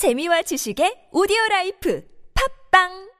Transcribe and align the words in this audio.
재미와 0.00 0.40
지식의 0.48 1.10
오디오 1.12 1.36
라이프 1.50 2.02
팝빵 2.72 3.10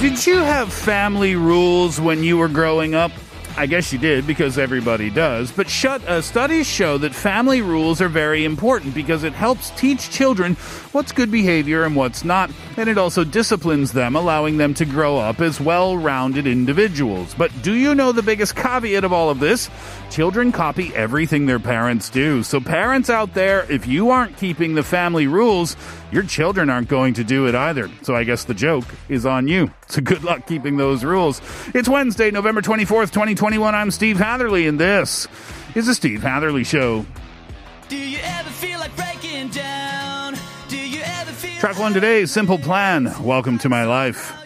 Did 0.00 0.26
you 0.26 0.38
have 0.42 0.72
family 0.72 1.36
rules 1.36 2.00
when 2.00 2.24
you 2.24 2.36
were 2.36 2.48
growing 2.48 2.96
up? 2.96 3.12
I 3.58 3.64
guess 3.64 3.90
you 3.90 3.98
did 3.98 4.26
because 4.26 4.58
everybody 4.58 5.08
does. 5.08 5.50
But 5.50 5.70
shut, 5.70 6.04
uh, 6.04 6.20
studies 6.20 6.66
show 6.66 6.98
that 6.98 7.14
family 7.14 7.62
rules 7.62 8.02
are 8.02 8.08
very 8.08 8.44
important 8.44 8.94
because 8.94 9.24
it 9.24 9.32
helps 9.32 9.70
teach 9.70 10.10
children 10.10 10.56
what's 10.92 11.10
good 11.10 11.30
behavior 11.30 11.84
and 11.84 11.96
what's 11.96 12.22
not, 12.22 12.50
and 12.76 12.88
it 12.90 12.98
also 12.98 13.24
disciplines 13.24 13.92
them, 13.92 14.14
allowing 14.14 14.58
them 14.58 14.74
to 14.74 14.84
grow 14.84 15.16
up 15.16 15.40
as 15.40 15.58
well 15.58 15.96
rounded 15.96 16.46
individuals. 16.46 17.34
But 17.34 17.50
do 17.62 17.72
you 17.72 17.94
know 17.94 18.12
the 18.12 18.22
biggest 18.22 18.54
caveat 18.56 19.04
of 19.04 19.12
all 19.12 19.30
of 19.30 19.40
this? 19.40 19.70
Children 20.10 20.52
copy 20.52 20.94
everything 20.94 21.46
their 21.46 21.58
parents 21.58 22.08
do. 22.08 22.42
So, 22.42 22.60
parents 22.60 23.10
out 23.10 23.34
there, 23.34 23.70
if 23.70 23.86
you 23.86 24.10
aren't 24.10 24.36
keeping 24.36 24.74
the 24.74 24.82
family 24.82 25.26
rules, 25.26 25.76
your 26.10 26.22
children 26.22 26.70
aren't 26.70 26.88
going 26.88 27.14
to 27.14 27.24
do 27.24 27.46
it 27.46 27.54
either. 27.54 27.90
So, 28.02 28.14
I 28.14 28.24
guess 28.24 28.44
the 28.44 28.54
joke 28.54 28.84
is 29.08 29.26
on 29.26 29.48
you. 29.48 29.70
So, 29.88 30.00
good 30.00 30.24
luck 30.24 30.46
keeping 30.46 30.76
those 30.76 31.04
rules. 31.04 31.42
It's 31.74 31.88
Wednesday, 31.88 32.30
November 32.30 32.62
24th, 32.62 33.10
2021. 33.12 33.74
I'm 33.74 33.90
Steve 33.90 34.16
Hatherley, 34.16 34.66
and 34.66 34.80
this 34.80 35.26
is 35.74 35.86
the 35.86 35.94
Steve 35.94 36.22
Hatherley 36.22 36.64
Show. 36.64 37.04
Do 37.88 37.96
you 37.96 38.18
ever 38.22 38.50
feel 38.50 38.78
like 38.78 38.96
breaking 38.96 39.48
down? 39.48 40.36
Do 40.68 40.78
you 40.78 41.02
ever 41.04 41.32
feel 41.32 41.60
Track 41.60 41.78
one 41.78 41.92
today, 41.92 42.26
Simple 42.26 42.58
Plan. 42.58 43.12
Welcome 43.22 43.58
to 43.58 43.68
my 43.68 43.84
life. 43.84 44.45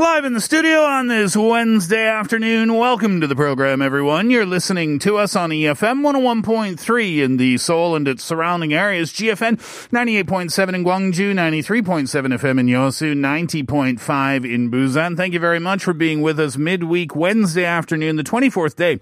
Live 0.00 0.24
in 0.24 0.32
the 0.32 0.40
studio 0.40 0.80
on 0.80 1.08
this 1.08 1.36
Wednesday 1.36 2.08
afternoon. 2.08 2.72
Welcome 2.72 3.20
to 3.20 3.26
the 3.26 3.36
program, 3.36 3.82
everyone. 3.82 4.30
You're 4.30 4.46
listening 4.46 4.98
to 5.00 5.18
us 5.18 5.36
on 5.36 5.50
EFM 5.50 6.00
101.3 6.00 7.18
in 7.18 7.36
the 7.36 7.58
Seoul 7.58 7.94
and 7.94 8.08
its 8.08 8.24
surrounding 8.24 8.72
areas, 8.72 9.12
GFN 9.12 9.58
98.7 9.90 10.74
in 10.74 10.84
Gwangju, 10.84 11.34
93.7 11.34 12.08
FM 12.08 12.60
in 12.60 12.66
Yosu, 12.66 13.14
90.5 13.14 14.50
in 14.50 14.70
Busan. 14.70 15.18
Thank 15.18 15.34
you 15.34 15.38
very 15.38 15.60
much 15.60 15.84
for 15.84 15.92
being 15.92 16.22
with 16.22 16.40
us 16.40 16.56
midweek 16.56 17.14
Wednesday 17.14 17.66
afternoon, 17.66 18.16
the 18.16 18.24
24th 18.24 18.76
day 18.76 19.00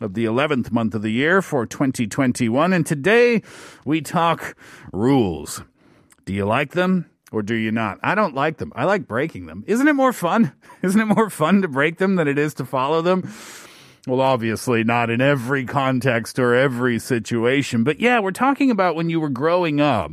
of 0.00 0.14
the 0.14 0.24
11th 0.24 0.72
month 0.72 0.94
of 0.94 1.02
the 1.02 1.12
year 1.12 1.42
for 1.42 1.66
2021. 1.66 2.72
And 2.72 2.86
today 2.86 3.42
we 3.84 4.00
talk 4.00 4.56
rules. 4.94 5.62
Do 6.24 6.32
you 6.32 6.46
like 6.46 6.72
them 6.72 7.04
or 7.32 7.42
do 7.42 7.54
you 7.54 7.70
not? 7.70 7.98
I 8.02 8.14
don't 8.14 8.34
like 8.34 8.58
them. 8.58 8.72
I 8.74 8.84
like 8.84 9.06
breaking 9.06 9.46
them. 9.46 9.64
Isn't 9.66 9.88
it 9.88 9.94
more 9.94 10.12
fun? 10.12 10.52
Isn't 10.82 11.00
it 11.00 11.06
more 11.06 11.30
fun 11.30 11.62
to 11.62 11.68
break 11.68 11.98
them 11.98 12.16
than 12.16 12.28
it 12.28 12.38
is 12.38 12.54
to 12.54 12.64
follow 12.64 13.02
them? 13.02 13.30
Well, 14.06 14.20
obviously 14.20 14.84
not 14.84 15.10
in 15.10 15.20
every 15.20 15.64
context 15.66 16.38
or 16.38 16.54
every 16.54 16.98
situation. 16.98 17.84
But 17.84 18.00
yeah, 18.00 18.20
we're 18.20 18.30
talking 18.30 18.70
about 18.70 18.94
when 18.94 19.10
you 19.10 19.20
were 19.20 19.28
growing 19.28 19.80
up. 19.80 20.12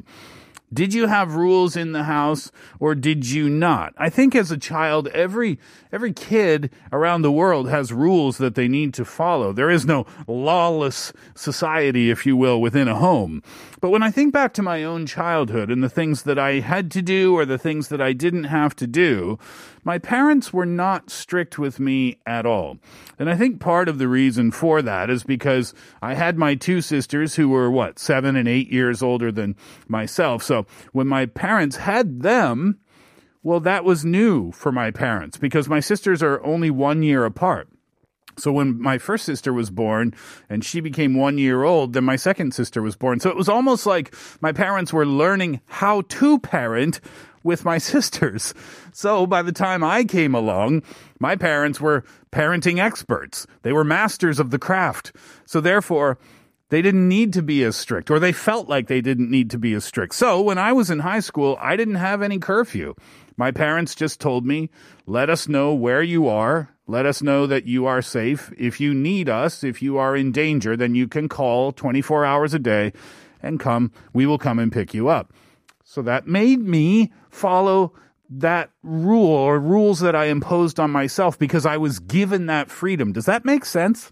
Did 0.73 0.93
you 0.93 1.07
have 1.07 1.35
rules 1.35 1.75
in 1.75 1.91
the 1.91 2.03
house 2.03 2.51
or 2.79 2.95
did 2.95 3.29
you 3.29 3.49
not? 3.49 3.93
I 3.97 4.09
think 4.09 4.35
as 4.35 4.51
a 4.51 4.57
child, 4.57 5.07
every 5.09 5.59
every 5.91 6.11
kid 6.11 6.71
around 6.91 7.21
the 7.21 7.31
world 7.31 7.69
has 7.69 7.93
rules 7.93 8.37
that 8.39 8.55
they 8.55 8.67
need 8.67 8.93
to 8.95 9.05
follow. 9.05 9.53
There 9.53 9.69
is 9.69 9.85
no 9.85 10.05
lawless 10.27 11.13
society, 11.35 12.09
if 12.09 12.25
you 12.25 12.35
will, 12.35 12.59
within 12.59 12.87
a 12.87 12.95
home. 12.95 13.43
But 13.79 13.91
when 13.91 14.03
I 14.03 14.11
think 14.11 14.33
back 14.33 14.53
to 14.55 14.63
my 14.63 14.83
own 14.83 15.05
childhood 15.05 15.69
and 15.69 15.83
the 15.83 15.89
things 15.89 16.23
that 16.23 16.39
I 16.39 16.59
had 16.59 16.89
to 16.91 17.01
do 17.01 17.35
or 17.35 17.45
the 17.45 17.59
things 17.59 17.89
that 17.89 18.01
I 18.01 18.13
didn't 18.13 18.45
have 18.45 18.75
to 18.77 18.87
do, 18.87 19.37
my 19.85 19.99
parents 19.99 20.51
were 20.51 20.65
not 20.65 21.09
strict 21.09 21.57
with 21.57 21.79
me 21.79 22.17
at 22.25 22.45
all. 22.45 22.77
And 23.17 23.29
I 23.29 23.37
think 23.37 23.61
part 23.61 23.87
of 23.87 23.99
the 23.99 24.07
reason 24.09 24.51
for 24.51 24.81
that 24.81 25.09
is 25.09 25.23
because 25.23 25.73
I 26.01 26.15
had 26.15 26.37
my 26.37 26.55
two 26.55 26.81
sisters 26.81 27.35
who 27.35 27.47
were, 27.47 27.71
what, 27.71 27.99
seven 27.99 28.35
and 28.35 28.47
eight 28.47 28.69
years 28.69 29.01
older 29.01 29.31
than 29.31 29.55
myself. 29.87 30.43
So 30.43 30.65
when 30.91 31.07
my 31.07 31.27
parents 31.27 31.77
had 31.77 32.23
them, 32.23 32.79
well, 33.43 33.59
that 33.59 33.85
was 33.85 34.03
new 34.03 34.51
for 34.51 34.71
my 34.71 34.89
parents 34.89 35.37
because 35.37 35.69
my 35.69 35.79
sisters 35.79 36.23
are 36.23 36.43
only 36.43 36.71
one 36.71 37.03
year 37.03 37.23
apart. 37.23 37.69
So 38.37 38.51
when 38.51 38.81
my 38.81 38.97
first 38.97 39.23
sister 39.23 39.53
was 39.53 39.69
born 39.69 40.13
and 40.49 40.65
she 40.65 40.81
became 40.81 41.15
one 41.15 41.37
year 41.37 41.63
old, 41.63 41.93
then 41.93 42.03
my 42.03 42.15
second 42.15 42.53
sister 42.53 42.81
was 42.81 42.95
born. 42.97 43.19
So 43.19 43.29
it 43.29 43.35
was 43.37 43.47
almost 43.47 43.85
like 43.85 44.13
my 44.41 44.51
parents 44.51 44.91
were 44.91 45.05
learning 45.05 45.61
how 45.67 46.01
to 46.01 46.39
parent 46.39 46.99
with 47.45 47.63
my 47.63 47.77
sisters. 47.93 48.53
So 48.91 49.25
by 49.25 49.41
the 49.41 49.53
time 49.53 49.83
I 49.83 50.03
came 50.03 50.35
along, 50.35 50.83
my 51.19 51.37
parents 51.37 51.79
were 51.79 52.03
parenting 52.31 52.83
experts. 52.83 53.47
They 53.61 53.71
were 53.71 53.85
masters 53.85 54.39
of 54.39 54.49
the 54.49 54.59
craft. 54.59 55.15
So 55.45 55.61
therefore, 55.61 56.17
they 56.69 56.81
didn't 56.81 57.07
need 57.07 57.31
to 57.33 57.43
be 57.43 57.63
as 57.63 57.75
strict, 57.75 58.09
or 58.09 58.19
they 58.19 58.31
felt 58.31 58.67
like 58.67 58.87
they 58.87 58.99
didn't 58.99 59.29
need 59.29 59.51
to 59.51 59.59
be 59.59 59.73
as 59.75 59.85
strict. 59.85 60.15
So 60.15 60.41
when 60.41 60.57
I 60.57 60.73
was 60.73 60.89
in 60.89 60.99
high 60.99 61.19
school, 61.19 61.57
I 61.61 61.75
didn't 61.75 61.95
have 61.95 62.21
any 62.21 62.39
curfew. 62.39 62.95
My 63.37 63.51
parents 63.51 63.93
just 63.93 64.19
told 64.19 64.45
me, 64.45 64.69
let 65.05 65.29
us 65.29 65.47
know 65.47 65.73
where 65.73 66.01
you 66.01 66.27
are. 66.27 66.69
Let 66.87 67.05
us 67.05 67.21
know 67.21 67.45
that 67.47 67.65
you 67.65 67.85
are 67.85 68.01
safe. 68.01 68.51
If 68.57 68.79
you 68.79 68.93
need 68.93 69.29
us, 69.29 69.63
if 69.63 69.81
you 69.81 69.97
are 69.97 70.15
in 70.15 70.31
danger, 70.31 70.75
then 70.75 70.95
you 70.95 71.07
can 71.07 71.29
call 71.29 71.71
24 71.71 72.25
hours 72.25 72.53
a 72.53 72.59
day 72.59 72.93
and 73.41 73.59
come. 73.59 73.91
We 74.13 74.25
will 74.25 74.37
come 74.37 74.57
and 74.57 74.71
pick 74.71 74.93
you 74.93 75.07
up. 75.07 75.33
So 75.95 76.01
that 76.01 76.27
made 76.27 76.59
me 76.59 77.13
follow 77.29 77.93
that 78.29 78.69
rule 78.83 79.29
or 79.29 79.57
rules 79.57 80.01
that 80.01 80.13
I 80.13 80.25
imposed 80.25 80.77
on 80.77 80.91
myself 80.91 81.39
because 81.39 81.65
I 81.65 81.77
was 81.77 81.99
given 81.99 82.47
that 82.47 82.69
freedom. 82.69 83.13
Does 83.13 83.23
that 83.27 83.45
make 83.45 83.63
sense? 83.63 84.11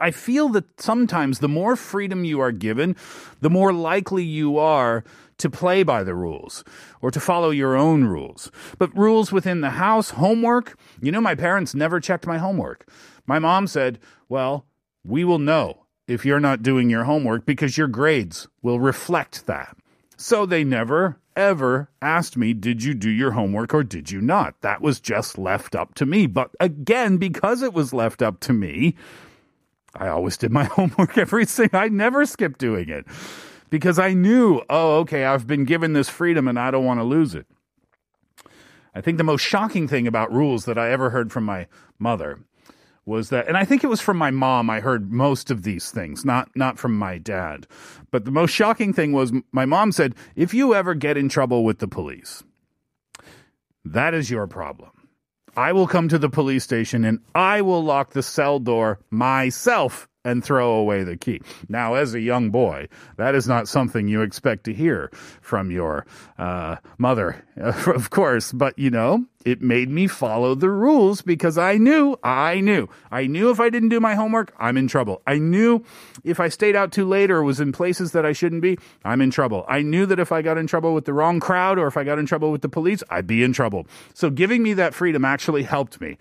I 0.00 0.10
feel 0.10 0.48
that 0.48 0.80
sometimes 0.80 1.40
the 1.40 1.50
more 1.50 1.76
freedom 1.76 2.24
you 2.24 2.40
are 2.40 2.50
given, 2.50 2.96
the 3.42 3.50
more 3.50 3.74
likely 3.74 4.24
you 4.24 4.56
are 4.56 5.04
to 5.36 5.50
play 5.50 5.82
by 5.82 6.02
the 6.02 6.14
rules 6.14 6.64
or 7.02 7.10
to 7.10 7.20
follow 7.20 7.50
your 7.50 7.76
own 7.76 8.04
rules. 8.04 8.50
But 8.78 8.96
rules 8.96 9.30
within 9.30 9.60
the 9.60 9.76
house, 9.76 10.12
homework, 10.12 10.78
you 11.02 11.12
know, 11.12 11.20
my 11.20 11.34
parents 11.34 11.74
never 11.74 12.00
checked 12.00 12.26
my 12.26 12.38
homework. 12.38 12.88
My 13.26 13.38
mom 13.38 13.66
said, 13.66 13.98
well, 14.30 14.64
we 15.04 15.24
will 15.24 15.40
know 15.40 15.84
if 16.08 16.24
you're 16.24 16.40
not 16.40 16.62
doing 16.62 16.88
your 16.88 17.04
homework 17.04 17.44
because 17.44 17.76
your 17.76 17.86
grades 17.86 18.48
will 18.62 18.80
reflect 18.80 19.44
that. 19.44 19.76
So 20.16 20.46
they 20.46 20.64
never, 20.64 21.18
ever 21.36 21.90
asked 22.00 22.36
me, 22.36 22.54
did 22.54 22.82
you 22.82 22.94
do 22.94 23.10
your 23.10 23.32
homework 23.32 23.74
or 23.74 23.84
did 23.84 24.10
you 24.10 24.20
not? 24.20 24.60
That 24.62 24.80
was 24.80 24.98
just 24.98 25.36
left 25.36 25.74
up 25.74 25.94
to 25.94 26.06
me. 26.06 26.26
But 26.26 26.50
again, 26.58 27.18
because 27.18 27.62
it 27.62 27.74
was 27.74 27.92
left 27.92 28.22
up 28.22 28.40
to 28.40 28.52
me, 28.52 28.94
I 29.94 30.08
always 30.08 30.36
did 30.36 30.52
my 30.52 30.64
homework 30.72 31.18
every 31.18 31.44
single, 31.44 31.78
I 31.78 31.88
never 31.88 32.24
skipped 32.24 32.58
doing 32.58 32.88
it 32.88 33.06
because 33.68 33.98
I 33.98 34.14
knew, 34.14 34.62
oh, 34.70 34.98
okay, 34.98 35.24
I've 35.24 35.46
been 35.46 35.64
given 35.64 35.92
this 35.92 36.08
freedom 36.08 36.48
and 36.48 36.58
I 36.58 36.70
don't 36.70 36.84
want 36.84 37.00
to 37.00 37.04
lose 37.04 37.34
it. 37.34 37.46
I 38.94 39.02
think 39.02 39.18
the 39.18 39.24
most 39.24 39.42
shocking 39.42 39.86
thing 39.86 40.06
about 40.06 40.32
rules 40.32 40.64
that 40.64 40.78
I 40.78 40.90
ever 40.90 41.10
heard 41.10 41.30
from 41.30 41.44
my 41.44 41.66
mother 41.98 42.38
was 43.06 43.30
that 43.30 43.46
and 43.46 43.56
I 43.56 43.64
think 43.64 43.84
it 43.84 43.86
was 43.86 44.00
from 44.00 44.18
my 44.18 44.30
mom 44.30 44.68
I 44.68 44.80
heard 44.80 45.12
most 45.12 45.50
of 45.50 45.62
these 45.62 45.90
things 45.90 46.24
not 46.24 46.50
not 46.54 46.78
from 46.78 46.98
my 46.98 47.18
dad. 47.18 47.66
But 48.10 48.24
the 48.24 48.30
most 48.30 48.50
shocking 48.50 48.92
thing 48.92 49.12
was 49.12 49.32
my 49.52 49.64
mom 49.64 49.92
said 49.92 50.14
if 50.34 50.52
you 50.52 50.74
ever 50.74 50.94
get 50.94 51.16
in 51.16 51.28
trouble 51.28 51.64
with 51.64 51.78
the 51.78 51.88
police 51.88 52.42
that 53.84 54.12
is 54.12 54.30
your 54.30 54.46
problem. 54.48 54.90
I 55.56 55.72
will 55.72 55.86
come 55.86 56.08
to 56.08 56.18
the 56.18 56.28
police 56.28 56.64
station 56.64 57.04
and 57.04 57.20
I 57.34 57.62
will 57.62 57.82
lock 57.82 58.10
the 58.10 58.22
cell 58.22 58.58
door 58.58 58.98
myself 59.10 60.08
and 60.26 60.44
throw 60.44 60.72
away 60.72 61.04
the 61.04 61.16
key. 61.16 61.40
Now, 61.68 61.94
as 61.94 62.12
a 62.12 62.20
young 62.20 62.50
boy, 62.50 62.88
that 63.16 63.36
is 63.36 63.46
not 63.46 63.68
something 63.68 64.08
you 64.08 64.22
expect 64.22 64.64
to 64.64 64.74
hear 64.74 65.10
from 65.40 65.70
your 65.70 66.04
uh, 66.36 66.76
mother, 66.98 67.44
of 67.56 68.10
course. 68.10 68.50
But, 68.50 68.76
you 68.76 68.90
know, 68.90 69.24
it 69.44 69.62
made 69.62 69.88
me 69.88 70.08
follow 70.08 70.56
the 70.56 70.68
rules 70.68 71.22
because 71.22 71.56
I 71.56 71.78
knew, 71.78 72.16
I 72.24 72.60
knew, 72.60 72.88
I 73.12 73.28
knew 73.28 73.50
if 73.50 73.60
I 73.60 73.70
didn't 73.70 73.90
do 73.90 74.00
my 74.00 74.16
homework, 74.16 74.52
I'm 74.58 74.76
in 74.76 74.88
trouble. 74.88 75.22
I 75.28 75.38
knew 75.38 75.84
if 76.24 76.40
I 76.40 76.48
stayed 76.48 76.74
out 76.74 76.90
too 76.90 77.06
late 77.06 77.30
or 77.30 77.44
was 77.44 77.60
in 77.60 77.70
places 77.70 78.10
that 78.10 78.26
I 78.26 78.32
shouldn't 78.32 78.62
be, 78.62 78.78
I'm 79.04 79.20
in 79.20 79.30
trouble. 79.30 79.64
I 79.68 79.82
knew 79.82 80.04
that 80.06 80.18
if 80.18 80.32
I 80.32 80.42
got 80.42 80.58
in 80.58 80.66
trouble 80.66 80.92
with 80.92 81.04
the 81.04 81.12
wrong 81.12 81.38
crowd 81.38 81.78
or 81.78 81.86
if 81.86 81.96
I 81.96 82.02
got 82.02 82.18
in 82.18 82.26
trouble 82.26 82.50
with 82.50 82.62
the 82.62 82.68
police, 82.68 83.04
I'd 83.08 83.28
be 83.28 83.44
in 83.44 83.52
trouble. 83.52 83.86
So 84.12 84.28
giving 84.28 84.64
me 84.64 84.74
that 84.74 84.92
freedom 84.92 85.24
actually 85.24 85.62
helped 85.62 86.00
me. 86.00 86.18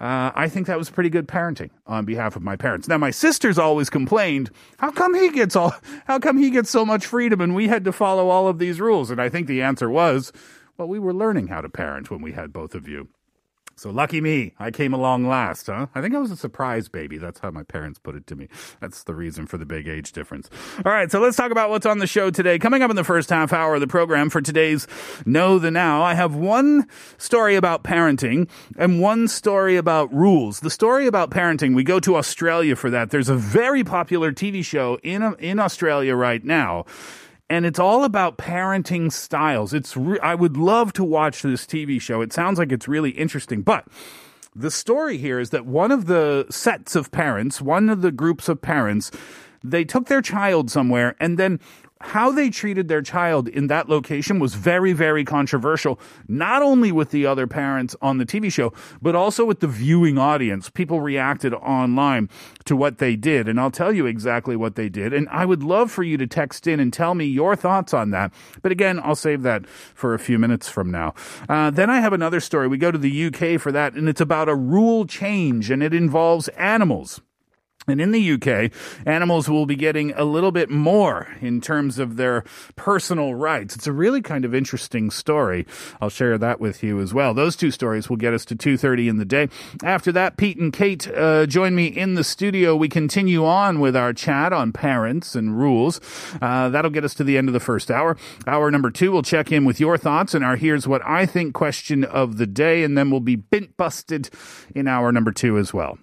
Uh, 0.00 0.30
I 0.34 0.48
think 0.48 0.66
that 0.68 0.78
was 0.78 0.90
pretty 0.90 1.10
good 1.10 1.26
parenting 1.26 1.70
on 1.86 2.04
behalf 2.04 2.36
of 2.36 2.42
my 2.42 2.54
parents. 2.54 2.86
Now, 2.86 2.98
my 2.98 3.10
sisters 3.10 3.58
always 3.58 3.90
complained, 3.90 4.50
"How 4.78 4.90
come 4.90 5.14
he 5.14 5.30
gets 5.30 5.56
all? 5.56 5.74
How 6.06 6.18
come 6.18 6.38
he 6.38 6.50
gets 6.50 6.70
so 6.70 6.84
much 6.84 7.04
freedom 7.04 7.40
and 7.40 7.54
we 7.54 7.66
had 7.68 7.84
to 7.84 7.92
follow 7.92 8.28
all 8.28 8.46
of 8.46 8.58
these 8.58 8.80
rules?" 8.80 9.10
And 9.10 9.20
I 9.20 9.28
think 9.28 9.48
the 9.48 9.62
answer 9.62 9.90
was, 9.90 10.32
Well, 10.76 10.88
we 10.88 11.00
were 11.00 11.12
learning 11.12 11.48
how 11.48 11.60
to 11.60 11.68
parent 11.68 12.08
when 12.08 12.22
we 12.22 12.32
had 12.32 12.52
both 12.52 12.76
of 12.76 12.86
you. 12.86 13.08
So 13.78 13.90
lucky 13.90 14.20
me, 14.20 14.54
I 14.58 14.72
came 14.72 14.92
along 14.92 15.28
last, 15.28 15.68
huh? 15.68 15.86
I 15.94 16.00
think 16.00 16.12
I 16.12 16.18
was 16.18 16.32
a 16.32 16.36
surprise 16.36 16.88
baby. 16.88 17.16
That's 17.16 17.38
how 17.38 17.52
my 17.52 17.62
parents 17.62 18.00
put 18.00 18.16
it 18.16 18.26
to 18.26 18.34
me. 18.34 18.48
That's 18.80 19.04
the 19.04 19.14
reason 19.14 19.46
for 19.46 19.56
the 19.56 19.66
big 19.66 19.86
age 19.86 20.10
difference. 20.10 20.50
All 20.84 20.90
right, 20.90 21.08
so 21.12 21.20
let's 21.20 21.36
talk 21.36 21.52
about 21.52 21.70
what's 21.70 21.86
on 21.86 21.98
the 21.98 22.06
show 22.08 22.30
today. 22.30 22.58
Coming 22.58 22.82
up 22.82 22.90
in 22.90 22.96
the 22.96 23.04
first 23.04 23.30
half 23.30 23.52
hour 23.52 23.76
of 23.76 23.80
the 23.80 23.86
program 23.86 24.30
for 24.30 24.40
today's 24.40 24.88
Know 25.24 25.60
the 25.60 25.70
Now, 25.70 26.02
I 26.02 26.14
have 26.14 26.34
one 26.34 26.88
story 27.18 27.54
about 27.54 27.84
parenting 27.84 28.48
and 28.76 29.00
one 29.00 29.28
story 29.28 29.76
about 29.76 30.12
rules. 30.12 30.58
The 30.58 30.70
story 30.70 31.06
about 31.06 31.30
parenting, 31.30 31.76
we 31.76 31.84
go 31.84 32.00
to 32.00 32.16
Australia 32.16 32.74
for 32.74 32.90
that. 32.90 33.10
There's 33.10 33.28
a 33.28 33.36
very 33.36 33.84
popular 33.84 34.32
TV 34.32 34.64
show 34.64 34.98
in 35.04 35.22
in 35.38 35.60
Australia 35.60 36.16
right 36.16 36.42
now 36.44 36.84
and 37.50 37.64
it's 37.64 37.78
all 37.78 38.04
about 38.04 38.38
parenting 38.38 39.10
styles. 39.12 39.72
It's 39.72 39.96
re- 39.96 40.20
I 40.20 40.34
would 40.34 40.56
love 40.56 40.92
to 40.94 41.04
watch 41.04 41.42
this 41.42 41.64
TV 41.64 42.00
show. 42.00 42.20
It 42.20 42.32
sounds 42.32 42.58
like 42.58 42.72
it's 42.72 42.88
really 42.88 43.10
interesting, 43.10 43.62
but 43.62 43.86
the 44.54 44.70
story 44.70 45.18
here 45.18 45.38
is 45.38 45.50
that 45.50 45.66
one 45.66 45.90
of 45.90 46.06
the 46.06 46.46
sets 46.50 46.96
of 46.96 47.10
parents, 47.10 47.60
one 47.60 47.88
of 47.88 48.02
the 48.02 48.12
groups 48.12 48.48
of 48.48 48.60
parents, 48.60 49.10
they 49.62 49.84
took 49.84 50.06
their 50.06 50.22
child 50.22 50.70
somewhere 50.70 51.16
and 51.20 51.38
then 51.38 51.60
how 52.00 52.30
they 52.30 52.50
treated 52.50 52.88
their 52.88 53.02
child 53.02 53.48
in 53.48 53.66
that 53.66 53.88
location 53.88 54.38
was 54.38 54.54
very, 54.54 54.92
very 54.92 55.24
controversial, 55.24 55.98
not 56.28 56.62
only 56.62 56.92
with 56.92 57.10
the 57.10 57.26
other 57.26 57.46
parents 57.46 57.96
on 58.00 58.18
the 58.18 58.26
TV 58.26 58.52
show, 58.52 58.72
but 59.02 59.14
also 59.14 59.44
with 59.44 59.60
the 59.60 59.66
viewing 59.66 60.18
audience. 60.18 60.70
People 60.70 61.00
reacted 61.00 61.52
online 61.54 62.28
to 62.64 62.76
what 62.76 62.98
they 62.98 63.16
did, 63.16 63.48
and 63.48 63.58
I'll 63.58 63.70
tell 63.70 63.92
you 63.92 64.06
exactly 64.06 64.56
what 64.56 64.76
they 64.76 64.88
did. 64.88 65.12
And 65.12 65.28
I 65.30 65.44
would 65.44 65.62
love 65.62 65.90
for 65.90 66.02
you 66.02 66.16
to 66.18 66.26
text 66.26 66.66
in 66.66 66.80
and 66.80 66.92
tell 66.92 67.14
me 67.14 67.24
your 67.24 67.56
thoughts 67.56 67.92
on 67.92 68.10
that. 68.10 68.32
But 68.62 68.72
again, 68.72 69.00
I'll 69.02 69.16
save 69.16 69.42
that 69.42 69.66
for 69.66 70.14
a 70.14 70.18
few 70.18 70.38
minutes 70.38 70.68
from 70.68 70.90
now. 70.90 71.14
Uh, 71.48 71.70
then 71.70 71.90
I 71.90 72.00
have 72.00 72.12
another 72.12 72.40
story. 72.40 72.68
We 72.68 72.78
go 72.78 72.90
to 72.90 72.98
the 72.98 73.26
UK 73.26 73.60
for 73.60 73.72
that, 73.72 73.94
and 73.94 74.08
it's 74.08 74.20
about 74.20 74.48
a 74.48 74.54
rule 74.54 75.06
change, 75.06 75.70
and 75.70 75.82
it 75.82 75.94
involves 75.94 76.48
animals. 76.48 77.20
And 77.88 78.00
in 78.00 78.12
the 78.12 78.32
UK, 78.32 78.70
animals 79.06 79.48
will 79.48 79.66
be 79.66 79.76
getting 79.76 80.12
a 80.12 80.24
little 80.24 80.52
bit 80.52 80.70
more 80.70 81.26
in 81.40 81.60
terms 81.60 81.98
of 81.98 82.16
their 82.16 82.44
personal 82.76 83.34
rights. 83.34 83.74
It's 83.74 83.86
a 83.86 83.92
really 83.92 84.20
kind 84.20 84.44
of 84.44 84.54
interesting 84.54 85.10
story. 85.10 85.66
I'll 86.00 86.10
share 86.10 86.36
that 86.38 86.60
with 86.60 86.82
you 86.82 87.00
as 87.00 87.14
well. 87.14 87.32
Those 87.32 87.56
two 87.56 87.70
stories 87.70 88.10
will 88.10 88.16
get 88.16 88.34
us 88.34 88.44
to 88.46 88.56
2.30 88.56 89.08
in 89.08 89.16
the 89.16 89.24
day. 89.24 89.48
After 89.82 90.12
that, 90.12 90.36
Pete 90.36 90.58
and 90.58 90.72
Kate 90.72 91.08
uh, 91.08 91.46
join 91.46 91.74
me 91.74 91.86
in 91.86 92.14
the 92.14 92.24
studio. 92.24 92.76
We 92.76 92.88
continue 92.88 93.44
on 93.44 93.80
with 93.80 93.96
our 93.96 94.12
chat 94.12 94.52
on 94.52 94.72
parents 94.72 95.34
and 95.34 95.58
rules. 95.58 96.00
Uh, 96.42 96.68
that'll 96.68 96.90
get 96.90 97.04
us 97.04 97.14
to 97.14 97.24
the 97.24 97.38
end 97.38 97.48
of 97.48 97.54
the 97.54 97.60
first 97.60 97.90
hour. 97.90 98.16
Hour 98.46 98.70
number 98.70 98.90
two, 98.90 99.12
we'll 99.12 99.22
check 99.22 99.50
in 99.50 99.64
with 99.64 99.80
your 99.80 99.96
thoughts 99.96 100.34
and 100.34 100.44
our 100.44 100.56
Here's 100.56 100.86
What 100.86 101.02
I 101.06 101.24
Think 101.24 101.54
question 101.54 102.04
of 102.04 102.36
the 102.36 102.46
day, 102.46 102.82
and 102.82 102.98
then 102.98 103.10
we'll 103.10 103.20
be 103.20 103.36
bint 103.36 103.76
busted 103.76 104.28
in 104.74 104.86
hour 104.88 105.12
number 105.12 105.32
two 105.32 105.56
as 105.56 105.72
well. 105.72 105.98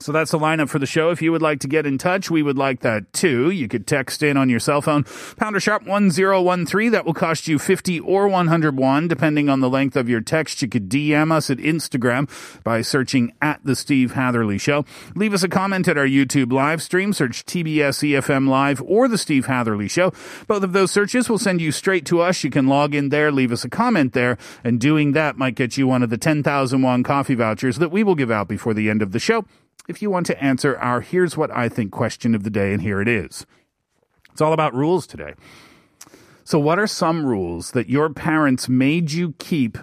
So 0.00 0.12
that's 0.12 0.32
the 0.32 0.38
lineup 0.38 0.68
for 0.68 0.78
the 0.78 0.86
show. 0.86 1.10
If 1.10 1.22
you 1.22 1.32
would 1.32 1.42
like 1.42 1.60
to 1.60 1.68
get 1.68 1.86
in 1.86 1.98
touch, 1.98 2.30
we 2.30 2.42
would 2.42 2.58
like 2.58 2.80
that 2.80 3.12
too. 3.12 3.50
You 3.50 3.68
could 3.68 3.86
text 3.86 4.22
in 4.22 4.36
on 4.36 4.48
your 4.48 4.60
cell 4.60 4.82
phone, 4.82 5.04
pounder 5.36 5.60
sharp 5.60 5.86
1013. 5.86 6.90
That 6.92 7.06
will 7.06 7.14
cost 7.14 7.48
you 7.48 7.58
50 7.58 8.00
or 8.00 8.28
101, 8.28 9.08
depending 9.08 9.48
on 9.48 9.60
the 9.60 9.70
length 9.70 9.96
of 9.96 10.08
your 10.08 10.20
text. 10.20 10.60
You 10.62 10.68
could 10.68 10.88
DM 10.88 11.32
us 11.32 11.48
at 11.48 11.58
Instagram 11.58 12.28
by 12.64 12.82
searching 12.82 13.32
at 13.40 13.64
The 13.64 13.76
Steve 13.76 14.12
Hatherley 14.12 14.58
Show. 14.58 14.84
Leave 15.14 15.32
us 15.32 15.42
a 15.42 15.48
comment 15.48 15.88
at 15.88 15.96
our 15.96 16.06
YouTube 16.06 16.52
live 16.52 16.82
stream. 16.82 17.12
Search 17.12 17.44
TBS 17.46 18.02
EFM 18.02 18.48
Live 18.48 18.82
or 18.82 19.08
The 19.08 19.18
Steve 19.18 19.46
Hatherley 19.46 19.88
Show. 19.88 20.12
Both 20.46 20.64
of 20.64 20.72
those 20.72 20.90
searches 20.90 21.28
will 21.28 21.38
send 21.38 21.60
you 21.60 21.72
straight 21.72 22.04
to 22.06 22.20
us. 22.20 22.44
You 22.44 22.50
can 22.50 22.66
log 22.66 22.94
in 22.94 23.08
there, 23.08 23.32
leave 23.32 23.52
us 23.52 23.64
a 23.64 23.70
comment 23.70 24.12
there, 24.12 24.36
and 24.62 24.80
doing 24.80 25.12
that 25.12 25.38
might 25.38 25.54
get 25.54 25.78
you 25.78 25.86
one 25.86 26.02
of 26.02 26.10
the 26.10 26.18
10,000 26.18 26.82
won 26.82 27.02
coffee 27.02 27.34
vouchers 27.34 27.76
that 27.76 27.90
we 27.90 28.02
will 28.02 28.14
give 28.14 28.30
out 28.30 28.48
before 28.48 28.74
the 28.74 28.90
end 28.90 29.00
of 29.00 29.12
the 29.12 29.18
show 29.18 29.44
if 29.88 30.02
you 30.02 30.10
want 30.10 30.26
to 30.26 30.42
answer 30.42 30.76
our 30.78 31.00
Here's 31.00 31.36
What 31.36 31.50
I 31.50 31.68
Think 31.68 31.92
question 31.92 32.34
of 32.34 32.42
the 32.42 32.50
day, 32.50 32.72
and 32.72 32.82
here 32.82 33.00
it 33.00 33.08
is. 33.08 33.46
It's 34.32 34.40
all 34.40 34.52
about 34.52 34.74
rules 34.74 35.06
today. 35.06 35.34
So, 36.44 36.58
what 36.58 36.78
are 36.78 36.86
some 36.86 37.24
rules 37.24 37.70
that 37.72 37.88
your 37.88 38.10
parents 38.10 38.68
made 38.68 39.12
you 39.12 39.34
keep 39.38 39.78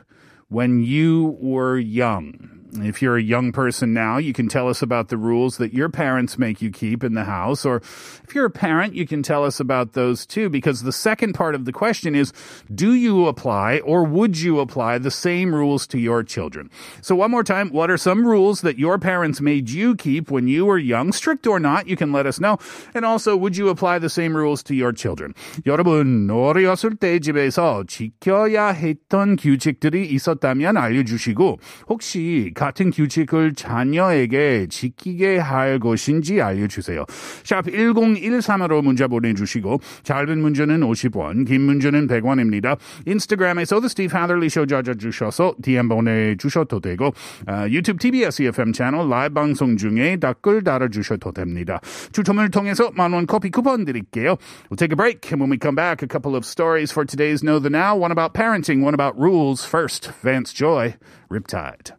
when 0.47 0.83
you 0.83 1.37
were 1.39 1.77
young? 1.77 2.60
If 2.74 3.00
you're 3.00 3.16
a 3.16 3.22
young 3.22 3.52
person 3.52 3.94
now, 3.94 4.18
you 4.18 4.32
can 4.32 4.48
tell 4.48 4.68
us 4.68 4.82
about 4.82 5.08
the 5.08 5.16
rules 5.16 5.56
that 5.58 5.72
your 5.72 5.88
parents 5.88 6.36
make 6.36 6.60
you 6.60 6.70
keep 6.70 7.04
in 7.04 7.14
the 7.14 7.24
house. 7.24 7.64
Or 7.64 7.76
if 7.76 8.34
you're 8.34 8.46
a 8.46 8.50
parent, 8.50 8.94
you 8.94 9.06
can 9.06 9.22
tell 9.22 9.44
us 9.44 9.60
about 9.60 9.92
those 9.92 10.26
too, 10.26 10.50
because 10.50 10.82
the 10.82 10.92
second 10.92 11.32
part 11.32 11.54
of 11.54 11.64
the 11.64 11.72
question 11.72 12.14
is 12.14 12.32
do 12.74 12.92
you 12.92 13.26
apply 13.26 13.78
or 13.78 14.04
would 14.04 14.38
you 14.38 14.60
apply 14.60 14.98
the 14.98 15.10
same 15.10 15.54
rules 15.54 15.86
to 15.88 15.98
your 15.98 16.22
children? 16.22 16.70
So, 17.00 17.14
one 17.14 17.30
more 17.30 17.44
time, 17.44 17.70
what 17.70 17.90
are 17.90 17.96
some 17.96 18.26
rules 18.26 18.60
that 18.60 18.78
your 18.78 18.98
parents 18.98 19.40
made 19.40 19.70
you 19.70 19.94
keep 19.94 20.30
when 20.30 20.48
you 20.48 20.66
were 20.66 20.78
young? 20.78 21.12
Strict 21.12 21.46
or 21.46 21.60
not, 21.60 21.86
you 21.88 21.96
can 21.96 22.12
let 22.12 22.26
us 22.26 22.40
know. 22.40 22.58
And 22.94 23.04
also, 23.04 23.36
would 23.36 23.56
you 23.56 23.68
apply 23.68 24.00
the 24.00 24.10
same 24.10 24.36
rules 24.36 24.62
to 24.64 24.74
your 24.74 24.92
children? 24.92 25.34
여러분, 25.64 26.28
어렸을 26.28 26.98
때 26.98 27.18
집에서 27.20 27.84
지켜야 27.86 28.68
했던 28.72 29.36
규칙들이 29.36 30.06
있었다면 30.06 30.76
알려주시고, 30.76 31.58
혹시 31.88 32.52
같은 32.60 32.90
규칙을 32.90 33.54
자녀에게 33.54 34.66
지키게 34.68 35.38
할 35.38 35.78
것인지 35.78 36.40
알려주세요. 36.40 37.04
샵 37.44 37.66
1013으로 37.66 38.82
문자 38.82 39.06
보내주시고 39.06 39.80
짧은 40.02 40.40
문자는 40.40 40.80
50원, 40.80 41.46
긴 41.46 41.62
문자는 41.62 42.06
100원입니다. 42.06 42.78
인스타그램에서 43.06 43.80
The 43.80 43.86
Steve 43.86 44.16
Hatherley 44.16 44.46
Show 44.46 44.66
찾아주셔서 44.66 45.54
DM 45.62 45.88
보내주셔도 45.88 46.80
되고 46.80 47.12
어, 47.46 47.66
유튜브 47.68 47.98
TBS 47.98 48.42
EFM 48.42 48.72
채널 48.72 49.08
라이브 49.08 49.34
방송 49.34 49.76
중에 49.76 50.16
댓글 50.16 50.62
달아주셔도 50.62 51.32
됩니다. 51.32 51.80
추첨을 52.12 52.50
통해서 52.50 52.90
만원 52.94 53.26
커피 53.26 53.50
쿠폰 53.50 53.84
드릴게요. 53.84 54.36
We'll 54.70 54.78
take 54.78 54.92
a 54.92 54.96
break 54.96 55.32
and 55.32 55.40
when 55.40 55.50
we 55.50 55.58
come 55.58 55.74
back 55.74 56.02
a 56.02 56.08
couple 56.08 56.36
of 56.36 56.44
stories 56.44 56.92
for 56.92 57.04
today's 57.04 57.42
Know 57.42 57.58
the 57.60 57.70
Now. 57.70 57.96
One 57.96 58.12
about 58.12 58.34
parenting, 58.34 58.82
one 58.82 58.94
about 58.94 59.18
rules. 59.18 59.64
First, 59.64 60.10
Vance 60.22 60.52
Joy, 60.52 60.96
Riptide. 61.30 61.92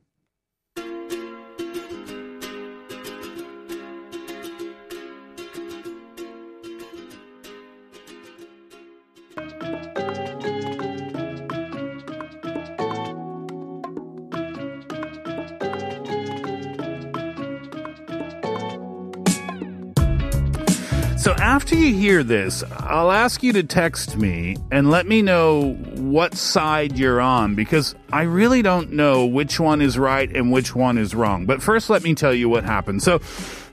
So 21.23 21.31
after 21.35 21.77
you 21.77 21.95
hear 21.95 22.25
this, 22.25 22.65
I'll 22.79 23.13
ask 23.13 23.45
you 23.45 23.53
to 23.53 23.63
text 23.63 24.17
me 24.17 24.57
and 24.73 24.91
let 24.91 25.07
me 25.07 25.23
know 25.23 25.75
what 25.95 26.35
side 26.35 26.99
you're 26.99 27.21
on 27.21 27.55
because 27.55 27.95
I 28.13 28.23
really 28.23 28.61
don't 28.61 28.95
know 28.95 29.25
which 29.25 29.61
one 29.61 29.81
is 29.83 29.97
right 29.97 30.29
and 30.37 30.51
which 30.51 30.75
one 30.75 30.99
is 30.99 31.15
wrong. 31.15 31.47
But 31.47 31.63
first, 31.63 31.89
let 31.89 32.03
me 32.03 32.17
tell 32.17 32.35
you 32.35 32.49
what 32.49 32.65
happened. 32.65 33.05
So 33.05 33.21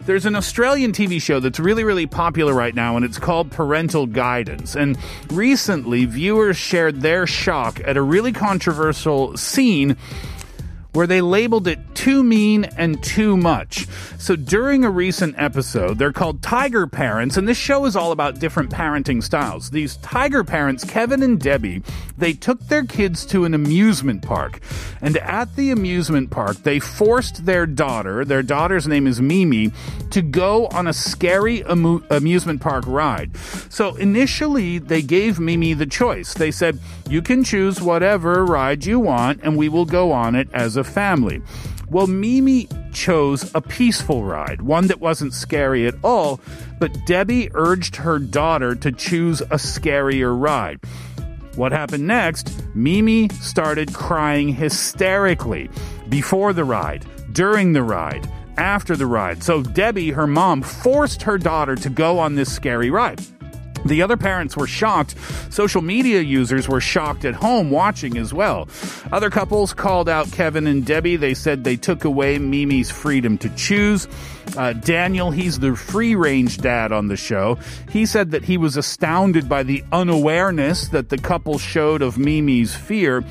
there's 0.01 0.27
an 0.27 0.35
Australian 0.35 0.91
TV 0.91 1.19
show 1.19 1.39
that's 1.39 1.59
really, 1.59 1.83
really 1.83 2.05
popular 2.05 2.53
right 2.53 2.75
now, 2.75 2.95
and 2.95 3.03
it's 3.03 3.17
called 3.17 3.49
Parental 3.49 4.05
Guidance. 4.05 4.75
And 4.75 4.95
recently, 5.31 6.05
viewers 6.05 6.55
shared 6.55 7.01
their 7.01 7.25
shock 7.25 7.81
at 7.83 7.97
a 7.97 8.01
really 8.03 8.31
controversial 8.31 9.35
scene 9.37 9.97
where 10.93 11.07
they 11.07 11.21
labeled 11.21 11.67
it 11.67 11.79
too 11.93 12.23
mean 12.23 12.63
and 12.63 13.01
too 13.03 13.37
much. 13.37 13.87
So 14.17 14.35
during 14.35 14.83
a 14.83 14.89
recent 14.89 15.35
episode, 15.37 15.99
they're 15.99 16.11
called 16.11 16.41
Tiger 16.41 16.87
Parents, 16.87 17.37
and 17.37 17.47
this 17.47 17.57
show 17.57 17.85
is 17.85 17.95
all 17.95 18.11
about 18.11 18.39
different 18.39 18.71
parenting 18.71 19.23
styles. 19.23 19.69
These 19.69 19.97
Tiger 19.97 20.43
Parents, 20.43 20.83
Kevin 20.83 21.21
and 21.21 21.39
Debbie, 21.39 21.83
they 22.17 22.33
took 22.33 22.59
their 22.67 22.83
kids 22.83 23.25
to 23.27 23.45
an 23.45 23.53
amusement 23.53 24.23
park. 24.23 24.59
And 25.01 25.17
at 25.17 25.55
the 25.55 25.71
amusement 25.71 26.31
park, 26.31 26.57
they 26.57 26.79
forced 26.79 27.45
their 27.45 27.65
daughter, 27.65 28.25
their 28.25 28.43
daughter's 28.43 28.87
name 28.87 29.05
is 29.05 29.21
Mimi, 29.21 29.71
to 30.11 30.21
go 30.21 30.67
on 30.67 30.87
a 30.87 30.93
scary 30.93 31.63
amu- 31.65 32.01
amusement 32.09 32.61
park 32.61 32.83
ride. 32.87 33.37
So 33.69 33.95
initially, 33.95 34.79
they 34.79 35.01
gave 35.01 35.39
Mimi 35.39 35.73
the 35.73 35.85
choice. 35.85 36.33
They 36.33 36.51
said, 36.51 36.79
You 37.09 37.21
can 37.21 37.43
choose 37.43 37.81
whatever 37.81 38.43
ride 38.45 38.85
you 38.85 38.99
want, 38.99 39.41
and 39.43 39.55
we 39.55 39.69
will 39.69 39.85
go 39.85 40.11
on 40.11 40.35
it 40.35 40.49
as 40.53 40.78
a 40.79 40.83
family. 40.83 41.41
Well, 41.89 42.07
Mimi 42.07 42.67
chose 42.91 43.51
a 43.53 43.61
peaceful 43.61 44.23
ride, 44.23 44.61
one 44.61 44.87
that 44.87 44.99
wasn't 44.99 45.33
scary 45.33 45.85
at 45.87 45.95
all, 46.03 46.39
but 46.79 47.05
Debbie 47.05 47.49
urged 47.53 47.95
her 47.97 48.17
daughter 48.19 48.73
to 48.75 48.91
choose 48.91 49.41
a 49.41 49.57
scarier 49.57 50.39
ride. 50.39 50.79
What 51.55 51.71
happened 51.71 52.07
next? 52.07 52.51
Mimi 52.73 53.29
started 53.29 53.93
crying 53.93 54.49
hysterically 54.49 55.69
before 56.07 56.53
the 56.53 56.63
ride, 56.63 57.05
during 57.33 57.73
the 57.73 57.83
ride, 57.83 58.31
after 58.57 58.95
the 58.95 59.07
ride. 59.07 59.43
So 59.43 59.61
Debbie, 59.61 60.11
her 60.11 60.27
mom, 60.27 60.61
forced 60.61 61.23
her 61.23 61.37
daughter 61.37 61.75
to 61.75 61.89
go 61.89 62.19
on 62.19 62.35
this 62.35 62.53
scary 62.53 62.89
ride. 62.89 63.21
The 63.89 64.01
other 64.01 64.17
parents 64.17 64.55
were 64.55 64.67
shocked. 64.67 65.15
Social 65.49 65.81
media 65.81 66.21
users 66.21 66.69
were 66.69 66.79
shocked 66.79 67.25
at 67.25 67.35
home 67.35 67.71
watching 67.71 68.17
as 68.17 68.33
well. 68.33 68.69
Other 69.11 69.29
couples 69.29 69.73
called 69.73 70.07
out 70.07 70.31
Kevin 70.31 70.67
and 70.67 70.85
Debbie. 70.85 71.17
They 71.17 71.33
said 71.33 71.63
they 71.63 71.75
took 71.75 72.05
away 72.05 72.37
Mimi's 72.37 72.89
freedom 72.89 73.37
to 73.39 73.49
choose. 73.55 74.07
Uh, 74.57 74.73
Daniel, 74.73 75.31
he's 75.31 75.59
the 75.59 75.75
free 75.75 76.15
range 76.15 76.57
dad 76.57 76.91
on 76.91 77.07
the 77.07 77.17
show. 77.17 77.57
He 77.89 78.05
said 78.05 78.31
that 78.31 78.43
he 78.43 78.57
was 78.57 78.77
astounded 78.77 79.49
by 79.49 79.63
the 79.63 79.83
unawareness 79.91 80.89
that 80.89 81.09
the 81.09 81.17
couple 81.17 81.59
showed 81.59 82.01
of 82.01 82.17
Mimi's 82.17 82.75
fear. 82.75 83.23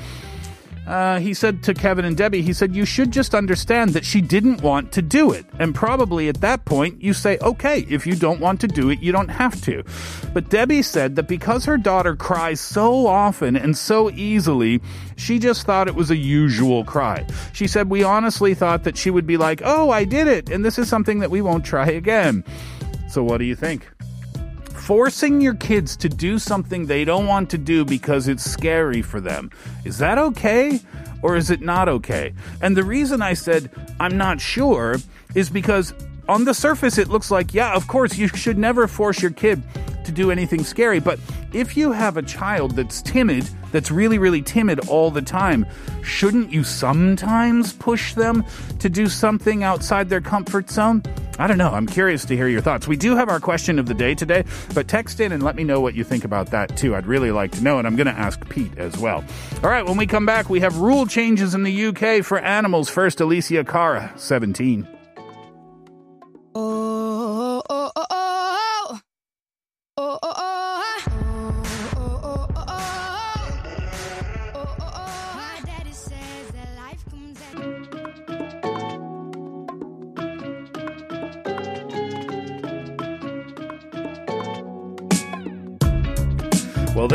Uh, 0.89 1.19
he 1.19 1.35
said 1.35 1.61
to 1.61 1.75
Kevin 1.75 2.03
and 2.03 2.17
Debbie, 2.17 2.41
he 2.41 2.51
said, 2.51 2.75
You 2.75 2.83
should 2.83 3.11
just 3.11 3.35
understand 3.35 3.91
that 3.91 4.03
she 4.03 4.21
didn't 4.21 4.63
want 4.63 4.91
to 4.93 5.03
do 5.03 5.31
it. 5.31 5.45
And 5.59 5.75
probably 5.75 6.29
at 6.29 6.41
that 6.41 6.65
point, 6.65 7.03
you 7.03 7.13
say, 7.13 7.37
Okay, 7.43 7.85
if 7.89 8.07
you 8.07 8.15
don't 8.15 8.39
want 8.39 8.59
to 8.61 8.67
do 8.67 8.89
it, 8.89 8.99
you 8.99 9.11
don't 9.11 9.29
have 9.29 9.61
to. 9.65 9.83
But 10.33 10.49
Debbie 10.49 10.81
said 10.81 11.15
that 11.15 11.27
because 11.27 11.63
her 11.65 11.77
daughter 11.77 12.15
cries 12.15 12.59
so 12.59 13.05
often 13.05 13.55
and 13.55 13.77
so 13.77 14.09
easily, 14.09 14.81
she 15.15 15.37
just 15.37 15.63
thought 15.67 15.87
it 15.87 15.93
was 15.93 16.09
a 16.09 16.17
usual 16.17 16.83
cry. 16.83 17.23
She 17.53 17.67
said, 17.67 17.91
We 17.91 18.01
honestly 18.01 18.55
thought 18.55 18.83
that 18.85 18.97
she 18.97 19.11
would 19.11 19.27
be 19.27 19.37
like, 19.37 19.61
Oh, 19.63 19.91
I 19.91 20.05
did 20.05 20.25
it, 20.25 20.49
and 20.49 20.65
this 20.65 20.79
is 20.79 20.89
something 20.89 21.19
that 21.19 21.29
we 21.29 21.41
won't 21.41 21.65
try 21.65 21.85
again. 21.85 22.43
So, 23.09 23.23
what 23.23 23.37
do 23.37 23.45
you 23.45 23.55
think? 23.55 23.87
Forcing 24.89 25.39
your 25.39 25.53
kids 25.53 25.95
to 25.95 26.09
do 26.09 26.39
something 26.39 26.87
they 26.87 27.05
don't 27.05 27.27
want 27.27 27.47
to 27.47 27.59
do 27.59 27.85
because 27.85 28.27
it's 28.27 28.43
scary 28.43 29.03
for 29.03 29.21
them. 29.21 29.51
Is 29.85 29.99
that 29.99 30.17
okay? 30.17 30.81
Or 31.21 31.35
is 31.35 31.51
it 31.51 31.61
not 31.61 31.87
okay? 31.87 32.33
And 32.59 32.75
the 32.75 32.83
reason 32.83 33.21
I 33.21 33.35
said 33.35 33.69
I'm 33.99 34.17
not 34.17 34.41
sure 34.41 34.95
is 35.35 35.47
because 35.47 35.93
on 36.27 36.45
the 36.45 36.55
surface 36.55 36.97
it 36.97 37.07
looks 37.07 37.29
like, 37.29 37.53
yeah, 37.53 37.75
of 37.75 37.87
course, 37.87 38.17
you 38.17 38.29
should 38.29 38.57
never 38.57 38.87
force 38.87 39.21
your 39.21 39.29
kid 39.29 39.61
to 40.05 40.11
do 40.11 40.31
anything 40.31 40.63
scary. 40.63 40.99
But 40.99 41.19
if 41.53 41.77
you 41.77 41.91
have 41.91 42.17
a 42.17 42.23
child 42.23 42.75
that's 42.75 43.03
timid, 43.03 43.47
that's 43.71 43.91
really, 43.91 44.17
really 44.17 44.41
timid 44.41 44.87
all 44.87 45.11
the 45.11 45.21
time, 45.21 45.65
shouldn't 46.03 46.51
you 46.51 46.63
sometimes 46.63 47.73
push 47.73 48.13
them 48.13 48.43
to 48.79 48.89
do 48.89 49.07
something 49.07 49.63
outside 49.63 50.09
their 50.09 50.21
comfort 50.21 50.69
zone? 50.69 51.03
I 51.39 51.47
don't 51.47 51.57
know. 51.57 51.71
I'm 51.71 51.87
curious 51.87 52.25
to 52.25 52.35
hear 52.35 52.49
your 52.49 52.59
thoughts. 52.59 52.85
We 52.85 52.97
do 52.97 53.15
have 53.15 53.29
our 53.29 53.39
question 53.39 53.79
of 53.79 53.85
the 53.85 53.93
day 53.93 54.13
today, 54.13 54.43
but 54.73 54.89
text 54.89 55.21
in 55.21 55.31
and 55.31 55.41
let 55.41 55.55
me 55.55 55.63
know 55.63 55.79
what 55.79 55.95
you 55.95 56.03
think 56.03 56.25
about 56.25 56.51
that 56.51 56.75
too. 56.75 56.95
I'd 56.95 57.05
really 57.05 57.31
like 57.31 57.51
to 57.53 57.63
know, 57.63 57.77
and 57.77 57.87
I'm 57.87 57.95
going 57.95 58.07
to 58.07 58.13
ask 58.13 58.47
Pete 58.49 58.77
as 58.77 58.97
well. 58.97 59.23
All 59.63 59.69
right, 59.69 59.85
when 59.85 59.95
we 59.95 60.05
come 60.05 60.25
back, 60.25 60.49
we 60.49 60.59
have 60.59 60.77
rule 60.77 61.05
changes 61.05 61.55
in 61.55 61.63
the 61.63 61.85
UK 61.87 62.25
for 62.25 62.39
animals. 62.39 62.89
First, 62.89 63.19
Alessia 63.19 63.65
Cara, 63.65 64.11
17. 64.17 64.98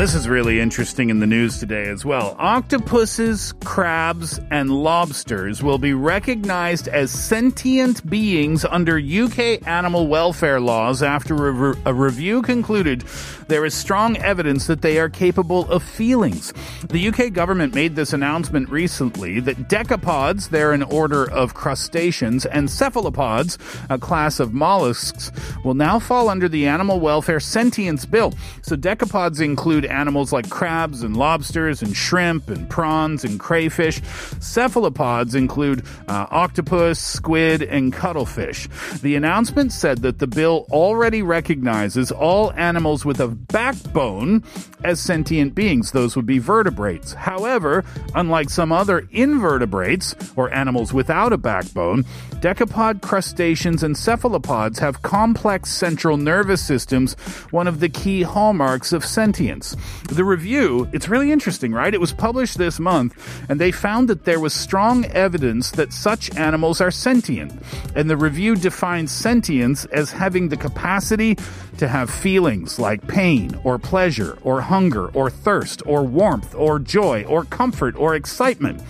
This 0.05 0.13
is 0.13 0.29
really 0.29 0.59
interesting 0.59 1.09
in 1.09 1.19
the 1.19 1.25
news 1.25 1.57
today 1.57 1.89
as 1.89 2.05
well. 2.05 2.35
Octopuses, 2.37 3.55
crabs, 3.63 4.39
and 4.51 4.69
lobsters 4.69 5.63
will 5.63 5.79
be 5.79 5.95
recognized 5.95 6.87
as 6.87 7.09
sentient 7.09 8.07
beings 8.07 8.63
under 8.65 8.99
UK 8.99 9.67
animal 9.67 10.05
welfare 10.05 10.59
laws 10.59 11.01
after 11.01 11.47
a, 11.47 11.51
re- 11.51 11.81
a 11.85 11.93
review 11.95 12.43
concluded 12.43 13.03
there 13.47 13.65
is 13.65 13.73
strong 13.73 14.17
evidence 14.17 14.67
that 14.67 14.81
they 14.81 14.99
are 14.99 15.09
capable 15.09 15.69
of 15.71 15.83
feelings. 15.83 16.53
The 16.89 17.07
UK 17.07 17.33
government 17.33 17.73
made 17.73 17.95
this 17.95 18.13
announcement 18.13 18.69
recently 18.69 19.39
that 19.41 19.69
decapods, 19.69 20.49
they're 20.49 20.71
an 20.71 20.83
order 20.83 21.29
of 21.31 21.53
crustaceans, 21.53 22.45
and 22.45 22.69
cephalopods, 22.69 23.57
a 23.89 23.97
class 23.97 24.39
of 24.39 24.53
mollusks, 24.53 25.31
will 25.63 25.73
now 25.73 25.99
fall 25.99 26.29
under 26.29 26.49
the 26.49 26.67
Animal 26.67 26.99
Welfare 26.99 27.39
Sentience 27.39 28.05
Bill. 28.05 28.33
So 28.61 28.75
decapods 28.75 29.41
include 29.41 29.85
animals 29.95 30.31
like 30.33 30.49
crabs 30.49 31.01
and 31.01 31.15
lobsters 31.15 31.81
and 31.81 31.95
shrimp 31.95 32.49
and 32.49 32.69
prawns 32.69 33.23
and 33.23 33.39
crayfish. 33.39 34.01
Cephalopods 34.39 35.33
include 35.33 35.83
uh, 36.07 36.27
octopus, 36.29 36.99
squid, 36.99 37.63
and 37.63 37.93
cuttlefish. 37.93 38.67
The 39.01 39.15
announcement 39.15 39.71
said 39.71 39.99
that 40.03 40.19
the 40.19 40.27
bill 40.27 40.67
already 40.69 41.21
recognizes 41.21 42.11
all 42.11 42.51
animals 42.53 43.05
with 43.05 43.19
a 43.19 43.27
backbone 43.27 44.43
as 44.83 44.99
sentient 44.99 45.55
beings. 45.55 45.91
Those 45.91 46.15
would 46.15 46.25
be 46.25 46.39
vertebrates. 46.39 47.13
However, 47.13 47.83
unlike 48.13 48.49
some 48.49 48.71
other 48.71 49.07
invertebrates 49.11 50.15
or 50.35 50.53
animals 50.53 50.93
without 50.93 51.33
a 51.33 51.37
backbone, 51.37 52.03
decapod 52.41 53.01
crustaceans 53.01 53.81
and 53.81 53.97
cephalopods 53.97 54.79
have 54.79 55.01
complex 55.01 55.71
central 55.71 56.17
nervous 56.17 56.63
systems, 56.63 57.13
one 57.51 57.67
of 57.67 57.79
the 57.79 57.89
key 57.89 58.21
hallmarks 58.21 58.93
of 58.93 59.05
sentience. 59.05 59.74
The 60.09 60.23
review, 60.23 60.87
it's 60.93 61.09
really 61.09 61.31
interesting, 61.31 61.71
right? 61.71 61.93
It 61.93 62.01
was 62.01 62.13
published 62.13 62.57
this 62.57 62.79
month, 62.79 63.15
and 63.49 63.59
they 63.59 63.71
found 63.71 64.07
that 64.09 64.25
there 64.25 64.39
was 64.39 64.53
strong 64.53 65.05
evidence 65.05 65.71
that 65.71 65.93
such 65.93 66.35
animals 66.35 66.81
are 66.81 66.91
sentient. 66.91 67.53
And 67.95 68.09
the 68.09 68.17
review 68.17 68.55
defines 68.55 69.11
sentience 69.11 69.85
as 69.85 70.11
having 70.11 70.49
the 70.49 70.57
capacity 70.57 71.37
to 71.77 71.87
have 71.87 72.09
feelings 72.09 72.79
like 72.79 73.07
pain 73.07 73.59
or 73.63 73.77
pleasure 73.77 74.37
or 74.43 74.61
hunger 74.61 75.07
or 75.09 75.29
thirst 75.29 75.81
or 75.85 76.03
warmth 76.03 76.55
or 76.55 76.79
joy 76.79 77.23
or 77.25 77.45
comfort 77.45 77.95
or 77.95 78.15
excitement. 78.15 78.81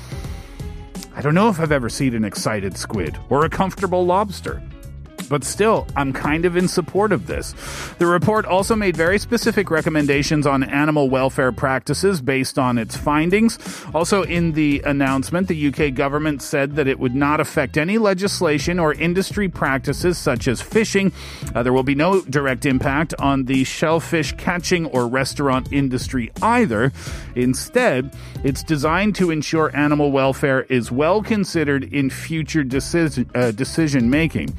I 1.16 1.22
don't 1.22 1.34
know 1.34 1.50
if 1.50 1.60
I've 1.60 1.72
ever 1.72 1.90
seen 1.90 2.14
an 2.14 2.26
excited 2.26 2.78
squid 2.78 3.18
or 3.30 3.46
a 3.46 3.50
comfortable 3.50 4.06
lobster. 4.06 4.62
But 5.30 5.44
still, 5.44 5.88
I'm 5.96 6.14
kind 6.14 6.46
of 6.46 6.56
in 6.56 6.68
support 6.68 7.12
of 7.12 7.28
this. 7.28 7.54
The 7.98 8.06
report 8.06 8.46
also 8.46 8.76
made 8.76 8.96
very 8.96 9.20
specific 9.20 9.70
recommendations 9.70 10.46
on 10.46 10.64
animal 10.64 11.10
welfare 11.10 11.52
practices 11.52 12.22
based 12.22 12.60
on 12.60 12.78
its 12.78 12.96
findings. 12.96 13.58
Also, 13.94 14.24
in 14.24 14.54
the 14.54 14.82
announcement, 14.86 15.48
the 15.48 15.68
UK 15.68 15.94
government 15.94 16.42
said 16.42 16.76
that 16.76 16.88
it 16.88 17.00
would 17.00 17.16
not 17.16 17.40
affect 17.40 17.78
any 17.78 17.98
legislation 17.98 18.80
or 18.80 18.94
industry 18.94 19.50
practices 19.50 20.18
such 20.18 20.48
as 20.48 20.62
fishing. 20.62 21.12
Uh, 21.54 21.64
there 21.64 21.74
will 21.74 21.84
be 21.84 21.96
no 21.96 22.22
direct 22.22 22.66
impact 22.66 23.14
on 23.20 23.46
the 23.46 23.64
shellfish 23.64 24.34
catching 24.34 24.86
or 24.88 25.08
restaurant 25.08 25.72
industry 25.72 26.32
either. 26.42 26.92
Instead, 27.36 28.16
it's 28.44 28.64
designed 28.64 29.16
to 29.16 29.32
ensure 29.32 29.76
animal 29.76 30.12
welfare 30.12 30.62
is 30.64 30.92
well 30.92 31.22
considered 31.22 31.84
in 31.94 32.10
future 32.10 32.64
decision, 32.64 33.30
uh, 33.36 33.52
decision 33.52 34.10
making. 34.10 34.56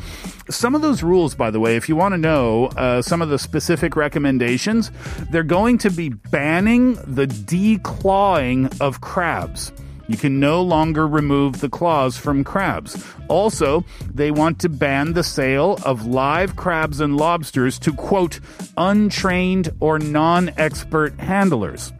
Some 0.48 0.76
of 0.76 0.82
those 0.82 1.02
rules, 1.02 1.34
by 1.34 1.50
the 1.50 1.58
way, 1.58 1.74
if 1.76 1.88
you 1.88 1.96
want 1.96 2.12
to 2.12 2.18
know 2.18 2.66
uh, 2.76 3.02
some 3.02 3.20
of 3.20 3.28
the 3.28 3.38
specific 3.38 3.96
recommendations, 3.96 4.92
they're 5.30 5.42
going 5.42 5.78
to 5.78 5.90
be 5.90 6.10
banning 6.10 6.94
the 6.94 7.26
declawing 7.26 8.80
of 8.80 9.00
crabs. 9.00 9.72
You 10.08 10.16
can 10.16 10.38
no 10.38 10.62
longer 10.62 11.08
remove 11.08 11.60
the 11.60 11.68
claws 11.68 12.16
from 12.16 12.44
crabs. 12.44 13.04
Also, 13.26 13.84
they 14.14 14.30
want 14.30 14.60
to 14.60 14.68
ban 14.68 15.14
the 15.14 15.24
sale 15.24 15.80
of 15.84 16.06
live 16.06 16.54
crabs 16.54 17.00
and 17.00 17.16
lobsters 17.16 17.76
to, 17.80 17.92
quote, 17.92 18.38
untrained 18.76 19.70
or 19.80 19.98
non 19.98 20.50
expert 20.56 21.18
handlers. 21.18 21.92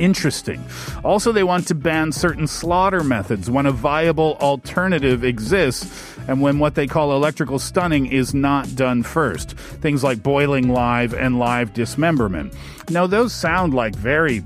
Interesting. 0.00 0.64
Also, 1.04 1.30
they 1.30 1.42
want 1.42 1.68
to 1.68 1.74
ban 1.74 2.10
certain 2.10 2.46
slaughter 2.46 3.04
methods 3.04 3.50
when 3.50 3.66
a 3.66 3.70
viable 3.70 4.38
alternative 4.40 5.24
exists 5.24 6.16
and 6.26 6.40
when 6.40 6.58
what 6.58 6.74
they 6.74 6.86
call 6.86 7.14
electrical 7.14 7.58
stunning 7.58 8.06
is 8.06 8.32
not 8.32 8.74
done 8.74 9.02
first. 9.02 9.52
Things 9.52 10.02
like 10.02 10.22
boiling 10.22 10.70
live 10.70 11.12
and 11.12 11.38
live 11.38 11.74
dismemberment. 11.74 12.54
Now, 12.88 13.06
those 13.06 13.34
sound 13.34 13.74
like 13.74 13.94
very 13.94 14.42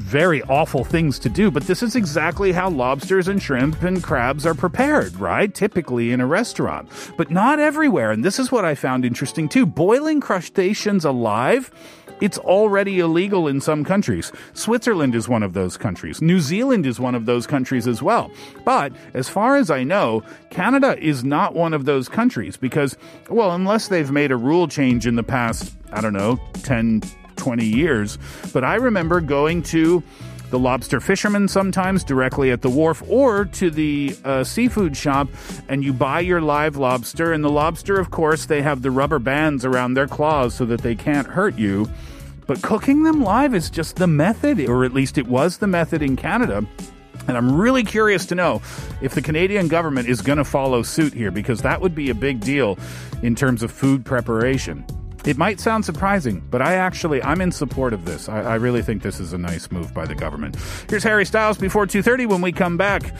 very 0.00 0.42
awful 0.44 0.82
things 0.82 1.18
to 1.20 1.28
do, 1.28 1.50
but 1.50 1.64
this 1.64 1.82
is 1.82 1.94
exactly 1.94 2.52
how 2.52 2.70
lobsters 2.70 3.28
and 3.28 3.40
shrimp 3.40 3.82
and 3.82 4.02
crabs 4.02 4.46
are 4.46 4.54
prepared, 4.54 5.14
right? 5.16 5.54
Typically 5.54 6.10
in 6.10 6.20
a 6.20 6.26
restaurant, 6.26 6.88
but 7.16 7.30
not 7.30 7.60
everywhere. 7.60 8.10
And 8.10 8.24
this 8.24 8.38
is 8.38 8.50
what 8.50 8.64
I 8.64 8.74
found 8.74 9.04
interesting 9.04 9.48
too. 9.48 9.66
Boiling 9.66 10.20
crustaceans 10.20 11.04
alive 11.04 11.70
it's 12.20 12.38
already 12.38 13.00
illegal 13.00 13.48
in 13.48 13.60
some 13.60 13.84
countries. 13.84 14.32
Switzerland 14.54 15.14
is 15.14 15.28
one 15.28 15.42
of 15.42 15.52
those 15.52 15.76
countries. 15.76 16.20
New 16.20 16.40
Zealand 16.40 16.86
is 16.86 17.00
one 17.00 17.14
of 17.14 17.26
those 17.26 17.46
countries 17.46 17.86
as 17.86 18.02
well. 18.02 18.30
But 18.64 18.92
as 19.14 19.28
far 19.28 19.56
as 19.56 19.70
I 19.70 19.84
know, 19.84 20.22
Canada 20.50 20.96
is 20.98 21.24
not 21.24 21.54
one 21.54 21.74
of 21.74 21.84
those 21.84 22.08
countries 22.08 22.56
because, 22.56 22.96
well, 23.28 23.52
unless 23.52 23.88
they've 23.88 24.10
made 24.10 24.30
a 24.30 24.36
rule 24.36 24.68
change 24.68 25.06
in 25.06 25.16
the 25.16 25.22
past, 25.22 25.74
I 25.92 26.00
don't 26.00 26.12
know, 26.12 26.40
10, 26.62 27.02
20 27.36 27.64
years. 27.64 28.18
But 28.52 28.64
I 28.64 28.76
remember 28.76 29.20
going 29.20 29.62
to 29.64 30.02
the 30.50 30.58
lobster 30.58 30.98
fishermen 31.00 31.46
sometimes 31.46 32.02
directly 32.02 32.50
at 32.50 32.60
the 32.60 32.68
wharf 32.68 33.02
or 33.08 33.44
to 33.44 33.70
the 33.70 34.16
uh, 34.24 34.42
seafood 34.42 34.96
shop 34.96 35.28
and 35.68 35.84
you 35.84 35.92
buy 35.92 36.20
your 36.20 36.40
live 36.40 36.76
lobster. 36.76 37.32
And 37.32 37.44
the 37.44 37.50
lobster, 37.50 37.98
of 37.98 38.10
course, 38.10 38.46
they 38.46 38.60
have 38.60 38.82
the 38.82 38.90
rubber 38.90 39.20
bands 39.20 39.64
around 39.64 39.94
their 39.94 40.08
claws 40.08 40.54
so 40.54 40.64
that 40.66 40.82
they 40.82 40.96
can't 40.96 41.26
hurt 41.26 41.56
you. 41.56 41.88
But 42.50 42.62
cooking 42.62 43.04
them 43.04 43.22
live 43.22 43.54
is 43.54 43.70
just 43.70 43.94
the 43.94 44.08
method, 44.08 44.58
or 44.68 44.84
at 44.84 44.92
least 44.92 45.18
it 45.18 45.28
was 45.28 45.58
the 45.58 45.68
method 45.68 46.02
in 46.02 46.16
Canada. 46.16 46.66
And 47.28 47.36
I'm 47.36 47.56
really 47.56 47.84
curious 47.84 48.26
to 48.26 48.34
know 48.34 48.60
if 49.00 49.14
the 49.14 49.22
Canadian 49.22 49.68
government 49.68 50.08
is 50.08 50.20
going 50.20 50.38
to 50.38 50.44
follow 50.44 50.82
suit 50.82 51.14
here 51.14 51.30
because 51.30 51.62
that 51.62 51.80
would 51.80 51.94
be 51.94 52.10
a 52.10 52.14
big 52.14 52.40
deal 52.40 52.76
in 53.22 53.36
terms 53.36 53.62
of 53.62 53.70
food 53.70 54.04
preparation. 54.04 54.84
It 55.24 55.38
might 55.38 55.60
sound 55.60 55.84
surprising, 55.84 56.42
but 56.50 56.60
I 56.60 56.74
actually 56.74 57.22
I'm 57.22 57.40
in 57.40 57.52
support 57.52 57.92
of 57.92 58.04
this. 58.04 58.28
I, 58.28 58.40
I 58.40 58.54
really 58.56 58.82
think 58.82 59.04
this 59.04 59.20
is 59.20 59.32
a 59.32 59.38
nice 59.38 59.70
move 59.70 59.94
by 59.94 60.06
the 60.06 60.16
government. 60.16 60.56
Here's 60.88 61.04
Harry 61.04 61.26
Styles 61.26 61.56
before 61.56 61.86
2:30. 61.86 62.26
When 62.26 62.40
we 62.40 62.50
come 62.50 62.76
back, 62.76 63.14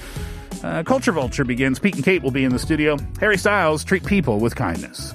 uh, 0.64 0.82
Culture 0.82 1.12
Vulture 1.12 1.44
begins. 1.44 1.78
Pete 1.78 1.94
and 1.94 2.02
Kate 2.02 2.24
will 2.24 2.32
be 2.32 2.42
in 2.42 2.50
the 2.50 2.58
studio. 2.58 2.96
Harry 3.20 3.38
Styles 3.38 3.84
treat 3.84 4.04
people 4.04 4.40
with 4.40 4.56
kindness. 4.56 5.14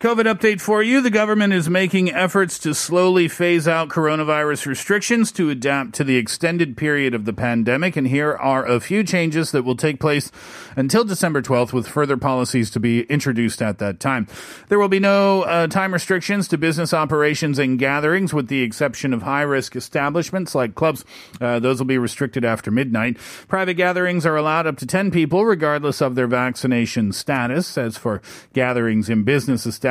COVID 0.00 0.32
update 0.32 0.60
for 0.60 0.80
you. 0.80 1.00
The 1.00 1.10
government 1.10 1.52
is 1.52 1.68
making 1.68 2.12
efforts 2.12 2.60
to 2.60 2.72
slowly 2.72 3.26
phase 3.26 3.66
out 3.66 3.88
coronavirus 3.88 4.66
restrictions 4.66 5.32
to 5.32 5.50
adapt 5.50 5.92
to 5.94 6.04
the 6.04 6.14
extended 6.14 6.76
period 6.76 7.14
of 7.14 7.24
the 7.24 7.32
pandemic. 7.32 7.96
And 7.96 8.06
here 8.06 8.32
are 8.36 8.64
a 8.64 8.78
few 8.78 9.02
changes 9.02 9.50
that 9.50 9.64
will 9.64 9.74
take 9.74 9.98
place 9.98 10.30
until 10.76 11.02
December 11.02 11.42
12th 11.42 11.72
with 11.72 11.88
further 11.88 12.16
policies 12.16 12.70
to 12.70 12.78
be 12.78 13.02
introduced 13.06 13.60
at 13.60 13.78
that 13.78 13.98
time. 13.98 14.28
There 14.68 14.78
will 14.78 14.86
be 14.86 15.00
no 15.00 15.42
uh, 15.42 15.66
time 15.66 15.92
restrictions 15.92 16.46
to 16.46 16.58
business 16.58 16.94
operations 16.94 17.58
and 17.58 17.76
gatherings 17.76 18.32
with 18.32 18.46
the 18.46 18.62
exception 18.62 19.12
of 19.12 19.22
high 19.22 19.42
risk 19.42 19.74
establishments 19.74 20.54
like 20.54 20.76
clubs. 20.76 21.04
Uh, 21.40 21.58
those 21.58 21.80
will 21.80 21.86
be 21.86 21.98
restricted 21.98 22.44
after 22.44 22.70
midnight. 22.70 23.16
Private 23.48 23.74
gatherings 23.74 24.24
are 24.24 24.36
allowed 24.36 24.68
up 24.68 24.76
to 24.76 24.86
10 24.86 25.10
people 25.10 25.44
regardless 25.44 26.00
of 26.00 26.14
their 26.14 26.28
vaccination 26.28 27.10
status. 27.10 27.76
As 27.76 27.96
for 27.96 28.22
gatherings 28.52 29.08
in 29.08 29.24
business 29.24 29.66
establishments 29.66 29.87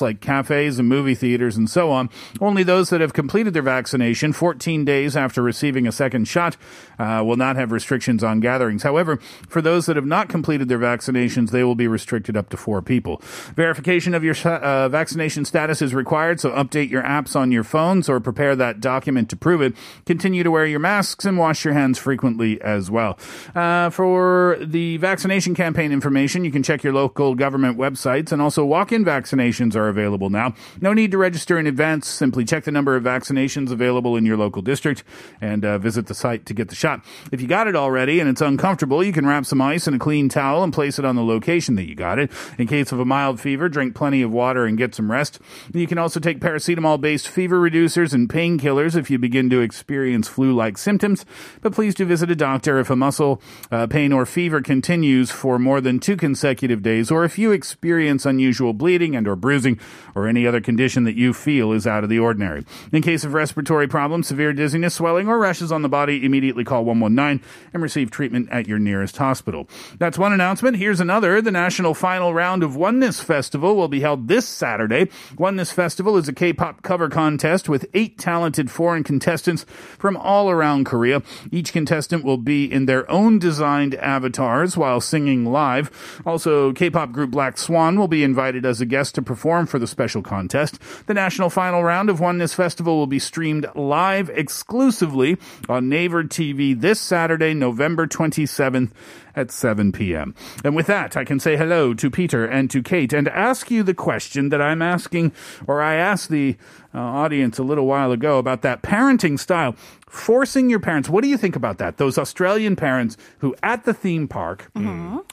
like 0.00 0.20
cafes 0.20 0.78
and 0.78 0.88
movie 0.88 1.14
theaters 1.14 1.56
and 1.56 1.68
so 1.68 1.90
on, 1.90 2.10
only 2.40 2.62
those 2.62 2.90
that 2.90 3.00
have 3.00 3.12
completed 3.12 3.54
their 3.54 3.62
vaccination 3.62 4.32
14 4.32 4.84
days 4.84 5.16
after 5.16 5.42
receiving 5.42 5.86
a 5.86 5.92
second 5.92 6.26
shot 6.26 6.56
uh, 6.98 7.22
will 7.24 7.36
not 7.36 7.56
have 7.56 7.72
restrictions 7.72 8.24
on 8.24 8.40
gatherings. 8.40 8.82
However, 8.82 9.18
for 9.48 9.62
those 9.62 9.86
that 9.86 9.96
have 9.96 10.06
not 10.06 10.28
completed 10.28 10.68
their 10.68 10.78
vaccinations, 10.78 11.50
they 11.50 11.64
will 11.64 11.74
be 11.74 11.88
restricted 11.88 12.36
up 12.36 12.48
to 12.50 12.56
four 12.56 12.82
people. 12.82 13.20
Verification 13.54 14.14
of 14.14 14.24
your 14.24 14.36
uh, 14.44 14.88
vaccination 14.88 15.44
status 15.44 15.82
is 15.82 15.94
required, 15.94 16.40
so 16.40 16.50
update 16.50 16.90
your 16.90 17.02
apps 17.02 17.36
on 17.36 17.52
your 17.52 17.64
phones 17.64 18.08
or 18.08 18.20
prepare 18.20 18.56
that 18.56 18.80
document 18.80 19.30
to 19.30 19.36
prove 19.36 19.60
it. 19.62 19.74
Continue 20.04 20.42
to 20.42 20.50
wear 20.50 20.66
your 20.66 20.80
masks 20.80 21.24
and 21.24 21.38
wash 21.38 21.64
your 21.64 21.74
hands 21.74 21.98
frequently 21.98 22.60
as 22.62 22.90
well. 22.90 23.18
Uh, 23.54 23.90
for 23.90 24.58
the 24.60 24.96
vaccination 24.98 25.54
campaign 25.54 25.92
information, 25.92 26.44
you 26.44 26.50
can 26.50 26.62
check 26.62 26.82
your 26.82 26.92
local 26.92 27.34
government 27.34 27.78
websites 27.78 28.32
and 28.32 28.42
also 28.42 28.64
walk-in 28.64 29.04
vaccinations 29.36 29.76
are 29.76 29.88
available 29.88 30.30
now. 30.30 30.54
No 30.80 30.92
need 30.92 31.10
to 31.10 31.18
register 31.18 31.58
in 31.58 31.66
advance. 31.66 32.08
Simply 32.08 32.44
check 32.44 32.64
the 32.64 32.72
number 32.72 32.96
of 32.96 33.04
vaccinations 33.04 33.70
available 33.70 34.16
in 34.16 34.24
your 34.24 34.36
local 34.36 34.62
district 34.62 35.04
and 35.40 35.64
uh, 35.64 35.78
visit 35.78 36.06
the 36.06 36.14
site 36.14 36.46
to 36.46 36.54
get 36.54 36.68
the 36.68 36.74
shot. 36.74 37.04
If 37.32 37.40
you 37.40 37.48
got 37.48 37.68
it 37.68 37.76
already 37.76 38.20
and 38.20 38.28
it's 38.28 38.40
uncomfortable, 38.40 39.04
you 39.04 39.12
can 39.12 39.26
wrap 39.26 39.46
some 39.46 39.60
ice 39.60 39.86
in 39.86 39.94
a 39.94 39.98
clean 39.98 40.28
towel 40.28 40.62
and 40.62 40.72
place 40.72 40.98
it 40.98 41.04
on 41.04 41.16
the 41.16 41.24
location 41.24 41.74
that 41.76 41.88
you 41.88 41.94
got 41.94 42.18
it. 42.18 42.30
In 42.58 42.66
case 42.66 42.92
of 42.92 43.00
a 43.00 43.04
mild 43.04 43.40
fever, 43.40 43.68
drink 43.68 43.94
plenty 43.94 44.22
of 44.22 44.30
water 44.30 44.64
and 44.64 44.78
get 44.78 44.94
some 44.94 45.10
rest. 45.10 45.38
You 45.72 45.86
can 45.86 45.98
also 45.98 46.20
take 46.20 46.40
paracetamol-based 46.40 47.28
fever 47.28 47.60
reducers 47.60 48.12
and 48.12 48.28
painkillers 48.28 48.96
if 48.96 49.10
you 49.10 49.18
begin 49.18 49.50
to 49.50 49.60
experience 49.60 50.28
flu-like 50.28 50.78
symptoms. 50.78 51.24
But 51.60 51.72
please 51.72 51.94
do 51.94 52.04
visit 52.04 52.30
a 52.30 52.36
doctor 52.36 52.78
if 52.78 52.90
a 52.90 52.96
muscle 52.96 53.40
uh, 53.70 53.86
pain 53.86 54.12
or 54.12 54.26
fever 54.26 54.60
continues 54.60 55.30
for 55.30 55.58
more 55.58 55.80
than 55.80 55.98
two 55.98 56.16
consecutive 56.16 56.82
days, 56.82 57.10
or 57.10 57.24
if 57.24 57.38
you 57.38 57.52
experience 57.52 58.26
unusual 58.26 58.72
bleeding 58.72 59.14
and 59.16 59.25
or 59.26 59.36
bruising, 59.36 59.78
or 60.14 60.26
any 60.26 60.46
other 60.46 60.60
condition 60.60 61.04
that 61.04 61.16
you 61.16 61.32
feel 61.32 61.72
is 61.72 61.86
out 61.86 62.04
of 62.04 62.10
the 62.10 62.18
ordinary. 62.18 62.64
In 62.92 63.02
case 63.02 63.24
of 63.24 63.34
respiratory 63.34 63.88
problems, 63.88 64.28
severe 64.28 64.52
dizziness, 64.52 64.94
swelling, 64.94 65.28
or 65.28 65.38
rashes 65.38 65.72
on 65.72 65.82
the 65.82 65.88
body, 65.88 66.24
immediately 66.24 66.64
call 66.64 66.84
119 66.84 67.46
and 67.72 67.82
receive 67.82 68.10
treatment 68.10 68.48
at 68.50 68.66
your 68.66 68.78
nearest 68.78 69.16
hospital. 69.16 69.68
That's 69.98 70.18
one 70.18 70.32
announcement. 70.32 70.76
Here's 70.76 71.00
another. 71.00 71.40
The 71.40 71.50
national 71.50 71.94
final 71.94 72.34
round 72.34 72.62
of 72.62 72.76
Oneness 72.76 73.20
Festival 73.20 73.76
will 73.76 73.88
be 73.88 74.00
held 74.00 74.28
this 74.28 74.46
Saturday. 74.46 75.08
Oneness 75.38 75.72
Festival 75.72 76.16
is 76.16 76.28
a 76.28 76.32
K-pop 76.32 76.82
cover 76.82 77.08
contest 77.08 77.68
with 77.68 77.86
eight 77.94 78.18
talented 78.18 78.70
foreign 78.70 79.04
contestants 79.04 79.64
from 79.98 80.16
all 80.16 80.50
around 80.50 80.84
Korea. 80.84 81.22
Each 81.50 81.72
contestant 81.72 82.24
will 82.24 82.36
be 82.36 82.70
in 82.70 82.86
their 82.86 83.10
own 83.10 83.38
designed 83.38 83.94
avatars 83.96 84.76
while 84.76 85.00
singing 85.00 85.44
live. 85.44 85.90
Also, 86.24 86.72
K-pop 86.72 87.12
group 87.12 87.30
Black 87.30 87.58
Swan 87.58 87.98
will 87.98 88.08
be 88.08 88.24
invited 88.24 88.64
as 88.64 88.80
a 88.80 88.86
guest 88.86 89.15
to 89.16 89.22
perform 89.22 89.66
for 89.66 89.78
the 89.78 89.86
special 89.86 90.22
contest. 90.22 90.78
The 91.06 91.14
national 91.14 91.50
final 91.50 91.82
round 91.82 92.08
of 92.08 92.20
Oneness 92.20 92.54
Festival 92.54 92.96
will 92.96 93.06
be 93.06 93.18
streamed 93.18 93.66
live 93.74 94.30
exclusively 94.30 95.36
on 95.68 95.88
Naver 95.88 96.24
TV 96.24 96.80
this 96.80 97.00
Saturday, 97.00 97.52
November 97.52 98.06
27th 98.06 98.92
at 99.36 99.52
7 99.52 99.92
p.m. 99.92 100.34
And 100.64 100.74
with 100.74 100.86
that, 100.86 101.16
I 101.16 101.24
can 101.24 101.38
say 101.38 101.56
hello 101.56 101.94
to 101.94 102.10
Peter 102.10 102.44
and 102.46 102.70
to 102.70 102.82
Kate 102.82 103.12
and 103.12 103.28
ask 103.28 103.70
you 103.70 103.82
the 103.82 103.94
question 103.94 104.48
that 104.48 104.60
I'm 104.62 104.82
asking, 104.82 105.32
or 105.66 105.82
I 105.82 105.94
asked 105.94 106.30
the 106.30 106.56
uh, 106.94 106.98
audience 106.98 107.58
a 107.58 107.62
little 107.62 107.86
while 107.86 108.10
ago 108.10 108.38
about 108.38 108.62
that 108.62 108.82
parenting 108.82 109.38
style. 109.38 109.76
Forcing 110.08 110.70
your 110.70 110.80
parents, 110.80 111.08
what 111.10 111.22
do 111.22 111.28
you 111.28 111.36
think 111.36 111.54
about 111.56 111.78
that? 111.78 111.98
Those 111.98 112.16
Australian 112.16 112.74
parents 112.74 113.18
who 113.38 113.54
at 113.62 113.84
the 113.84 113.92
theme 113.92 114.26
park 114.26 114.70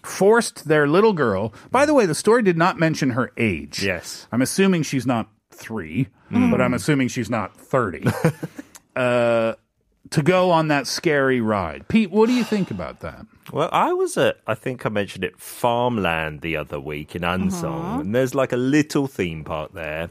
forced 0.04 0.68
their 0.68 0.88
little 0.88 1.14
girl. 1.14 1.54
By 1.72 1.86
the 1.86 1.94
way, 1.94 2.06
the 2.06 2.16
story 2.16 2.44
did 2.44 2.58
not 2.58 2.78
mention 2.78 3.12
her 3.12 3.32
age. 3.38 3.82
Yes. 3.82 4.28
I'm 4.32 4.42
assuming 4.42 4.84
she's 4.84 5.06
not 5.08 5.30
three, 5.52 6.08
but 6.30 6.60
I'm 6.60 6.74
assuming 6.74 7.08
she's 7.08 7.30
not 7.30 7.56
30. 7.56 8.08
uh, 8.96 9.54
to 10.10 10.22
go 10.22 10.52
on 10.52 10.68
that 10.68 10.88
scary 10.88 11.42
ride. 11.42 11.88
Pete, 11.88 12.12
what 12.12 12.28
do 12.28 12.34
you 12.34 12.44
think 12.44 12.72
about 12.72 13.00
that? 13.00 13.26
Well, 13.52 13.70
I 13.72 13.94
was 13.94 14.18
at, 14.18 14.38
I 14.46 14.56
think 14.56 14.86
I 14.86 14.90
mentioned 14.90 15.24
it, 15.24 15.40
Farmland 15.40 16.42
the 16.42 16.58
other 16.58 16.80
week 16.80 17.16
in 17.16 17.24
Ansong, 17.24 17.80
uh-huh. 17.80 18.00
and 18.02 18.16
there's 18.16 18.36
like 18.36 18.52
a 18.52 18.58
little 18.58 19.08
theme 19.08 19.44
park 19.44 19.74
there. 19.74 20.10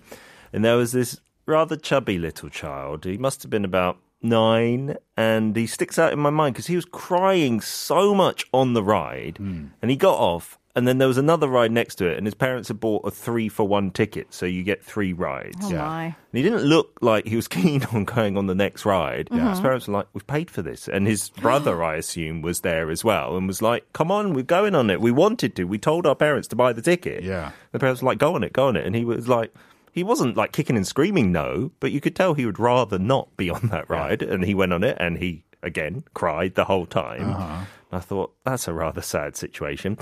And 0.53 0.65
there 0.65 0.77
was 0.77 0.93
this 0.93 1.21
rather 1.47 1.77
chubby 1.77 2.19
little 2.19 2.49
child. 2.49 3.05
He 3.05 3.17
must 3.17 3.43
have 3.43 3.51
been 3.51 3.65
about 3.65 3.99
nine, 4.23 4.97
and 5.17 5.57
he 5.57 5.67
sticks 5.67 5.99
out 5.99 6.13
in 6.13 6.19
my 6.19 6.31
mind 6.31 6.55
because 6.55 6.67
he 6.67 6.77
was 6.77 6.85
crying 6.85 7.61
so 7.61 8.15
much 8.15 8.45
on 8.53 8.75
the 8.75 8.83
ride, 8.83 9.39
hmm. 9.39 9.67
and 9.81 9.91
he 9.91 9.97
got 9.97 10.19
off. 10.19 10.59
And 10.75 10.89
then 10.89 10.97
there 10.97 11.09
was 11.09 11.19
another 11.19 11.49
ride 11.49 11.71
next 11.71 11.97
to 11.97 12.07
it, 12.07 12.17
and 12.17 12.27
his 12.27 12.35
parents 12.35 12.69
had 12.69 12.81
bought 12.81 13.07
a 13.07 13.11
three 13.11 13.51
for 13.51 13.69
one 13.69 13.91
ticket, 13.91 14.33
so 14.33 14.47
you 14.47 14.63
get 14.63 14.83
three 14.83 15.13
rides. 15.13 15.59
Oh 15.65 15.71
my. 15.71 16.05
And 16.05 16.15
he 16.33 16.43
didn't 16.43 16.63
look 16.63 16.97
like 17.03 17.27
he 17.27 17.37
was 17.37 17.47
keen 17.49 17.85
on 17.93 18.05
going 18.05 18.39
on 18.39 18.47
the 18.47 18.55
next 18.55 18.87
ride. 18.87 19.29
Mm-hmm. 19.29 19.51
His 19.51 19.61
parents 19.61 19.87
were 19.87 19.95
like, 19.95 20.07
We've 20.15 20.27
paid 20.27 20.51
for 20.51 20.63
this. 20.63 20.89
And 20.89 21.07
his 21.07 21.29
brother, 21.41 21.83
I 21.83 21.97
assume, 21.97 22.41
was 22.41 22.61
there 22.61 22.91
as 22.91 23.05
well 23.05 23.37
and 23.37 23.47
was 23.47 23.61
like, 23.61 23.93
Come 23.93 24.11
on, 24.11 24.33
we're 24.33 24.45
going 24.45 24.75
on 24.75 24.89
it. 24.89 25.01
We 25.01 25.11
wanted 25.11 25.55
to. 25.57 25.65
We 25.65 25.79
told 25.79 26.07
our 26.07 26.15
parents 26.15 26.49
to 26.49 26.57
buy 26.57 26.73
the 26.73 26.83
ticket. 26.83 27.23
Yeah. 27.23 27.53
The 27.73 27.79
parents 27.79 28.01
were 28.01 28.07
like, 28.07 28.19
Go 28.19 28.35
on 28.35 28.43
it, 28.43 28.55
go 28.55 28.69
on 28.69 28.77
it. 28.77 28.87
And 28.87 28.97
he 28.97 29.05
was 29.05 29.29
like, 29.29 29.53
he 29.93 30.03
wasn't 30.03 30.39
like 30.39 30.53
kicking 30.53 30.77
and 30.77 30.87
screaming 30.87 31.33
no, 31.33 31.71
but 31.79 31.93
you 31.93 32.01
could 32.01 32.17
tell 32.17 32.33
he 32.33 32.47
would 32.47 32.59
rather 32.59 32.99
not 32.99 33.37
be 33.37 33.51
on 33.51 33.69
that 33.69 33.91
ride. 33.91 34.23
And 34.23 34.43
he 34.43 34.55
went 34.55 34.73
on 34.73 34.83
it 34.83 34.97
and 34.99 35.19
he, 35.19 35.45
again, 35.63 36.05
cried 36.15 36.55
the 36.55 36.65
whole 36.65 36.87
time. 36.87 37.31
Uh-huh. 37.31 37.65
And 37.91 37.99
I 37.99 38.01
thought, 38.01 38.35
that's 38.43 38.67
a 38.67 38.73
rather 38.73 39.03
sad 39.03 39.37
situation. 39.37 39.99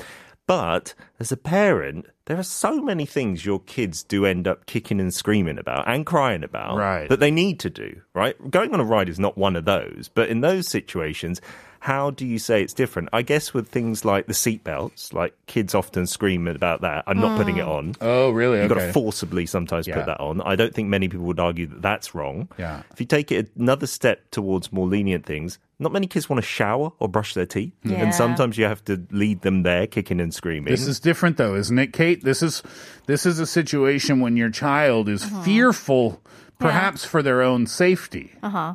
But 0.51 0.95
as 1.21 1.31
a 1.31 1.37
parent, 1.37 2.07
there 2.25 2.37
are 2.37 2.43
so 2.43 2.83
many 2.83 3.07
things 3.07 3.47
your 3.47 3.61
kids 3.61 4.03
do 4.03 4.27
end 4.27 4.49
up 4.49 4.67
kicking 4.67 4.99
and 4.99 5.15
screaming 5.15 5.59
about 5.59 5.87
and 5.87 6.05
crying 6.05 6.43
about 6.43 6.77
Right. 6.77 7.09
that 7.09 7.21
they 7.21 7.31
need 7.31 7.61
to 7.61 7.71
do, 7.71 8.01
right? 8.15 8.35
Going 8.51 8.75
on 8.75 8.81
a 8.81 8.85
ride 8.85 9.09
is 9.09 9.21
not 9.21 9.39
one 9.39 9.55
of 9.55 9.65
those. 9.65 10.11
But 10.13 10.29
in 10.29 10.41
those 10.41 10.67
situations, 10.67 11.41
how 11.81 12.11
do 12.11 12.27
you 12.27 12.39
say 12.39 12.63
it's 12.63 12.75
different? 12.75 13.09
I 13.11 13.23
guess 13.23 13.55
with 13.55 13.69
things 13.69 14.05
like 14.05 14.27
the 14.27 14.35
seatbelts, 14.35 15.15
like 15.15 15.35
kids 15.47 15.75
often 15.75 16.07
scream 16.07 16.47
about 16.47 16.83
that. 16.83 17.05
I'm 17.07 17.19
not 17.19 17.39
putting 17.39 17.57
it 17.57 17.65
hmm. 17.65 17.71
on. 17.71 17.95
Oh, 18.03 18.31
really? 18.31 18.61
You've 18.61 18.69
got 18.69 18.75
to 18.77 18.93
forcibly 18.93 19.47
sometimes 19.47 19.89
Yeah. 19.89 19.95
put 19.95 20.07
that 20.07 20.21
on. 20.21 20.43
I 20.43 20.57
don't 20.57 20.75
think 20.75 20.89
many 20.89 21.09
people 21.09 21.25
would 21.27 21.41
argue 21.41 21.67
that 21.69 21.81
that's 21.81 22.15
wrong. 22.15 22.49
Yeah. 22.59 22.83
If 22.93 23.01
you 23.01 23.07
take 23.07 23.33
it 23.33 23.51
another 23.59 23.87
step 23.87 24.31
towards 24.31 24.71
more 24.71 24.87
lenient 24.87 25.25
things, 25.25 25.59
not 25.79 25.91
many 25.91 26.07
kids 26.07 26.29
want 26.29 26.43
to 26.43 26.47
shower 26.47 26.93
or 26.99 27.09
brush 27.09 27.33
their 27.33 27.47
teeth. 27.47 27.73
Hmm. 27.83 27.93
Yeah. 27.93 28.03
And 28.03 28.15
sometimes 28.15 28.59
you 28.59 28.67
have 28.67 28.85
to 28.85 29.03
lead 29.11 29.41
them 29.41 29.63
there, 29.63 29.87
kicking 29.87 30.21
and 30.21 30.35
screaming. 30.35 30.71
This 30.71 30.87
is 30.87 31.01
different 31.01 31.39
though, 31.39 31.55
isn't 31.55 31.79
it, 31.79 31.95
Kate? 31.95 32.23
This 32.23 32.43
is 32.43 32.63
this 33.07 33.25
is 33.25 33.39
a 33.39 33.47
situation 33.47 34.21
when 34.21 34.37
your 34.37 34.51
child 34.51 35.09
is 35.09 35.25
uh-huh. 35.25 35.43
fearful 35.45 36.21
perhaps 36.59 37.07
for 37.07 37.23
their 37.23 37.41
own 37.43 37.67
safety. 37.67 38.33
Uh 38.43 38.51
huh. 38.51 38.75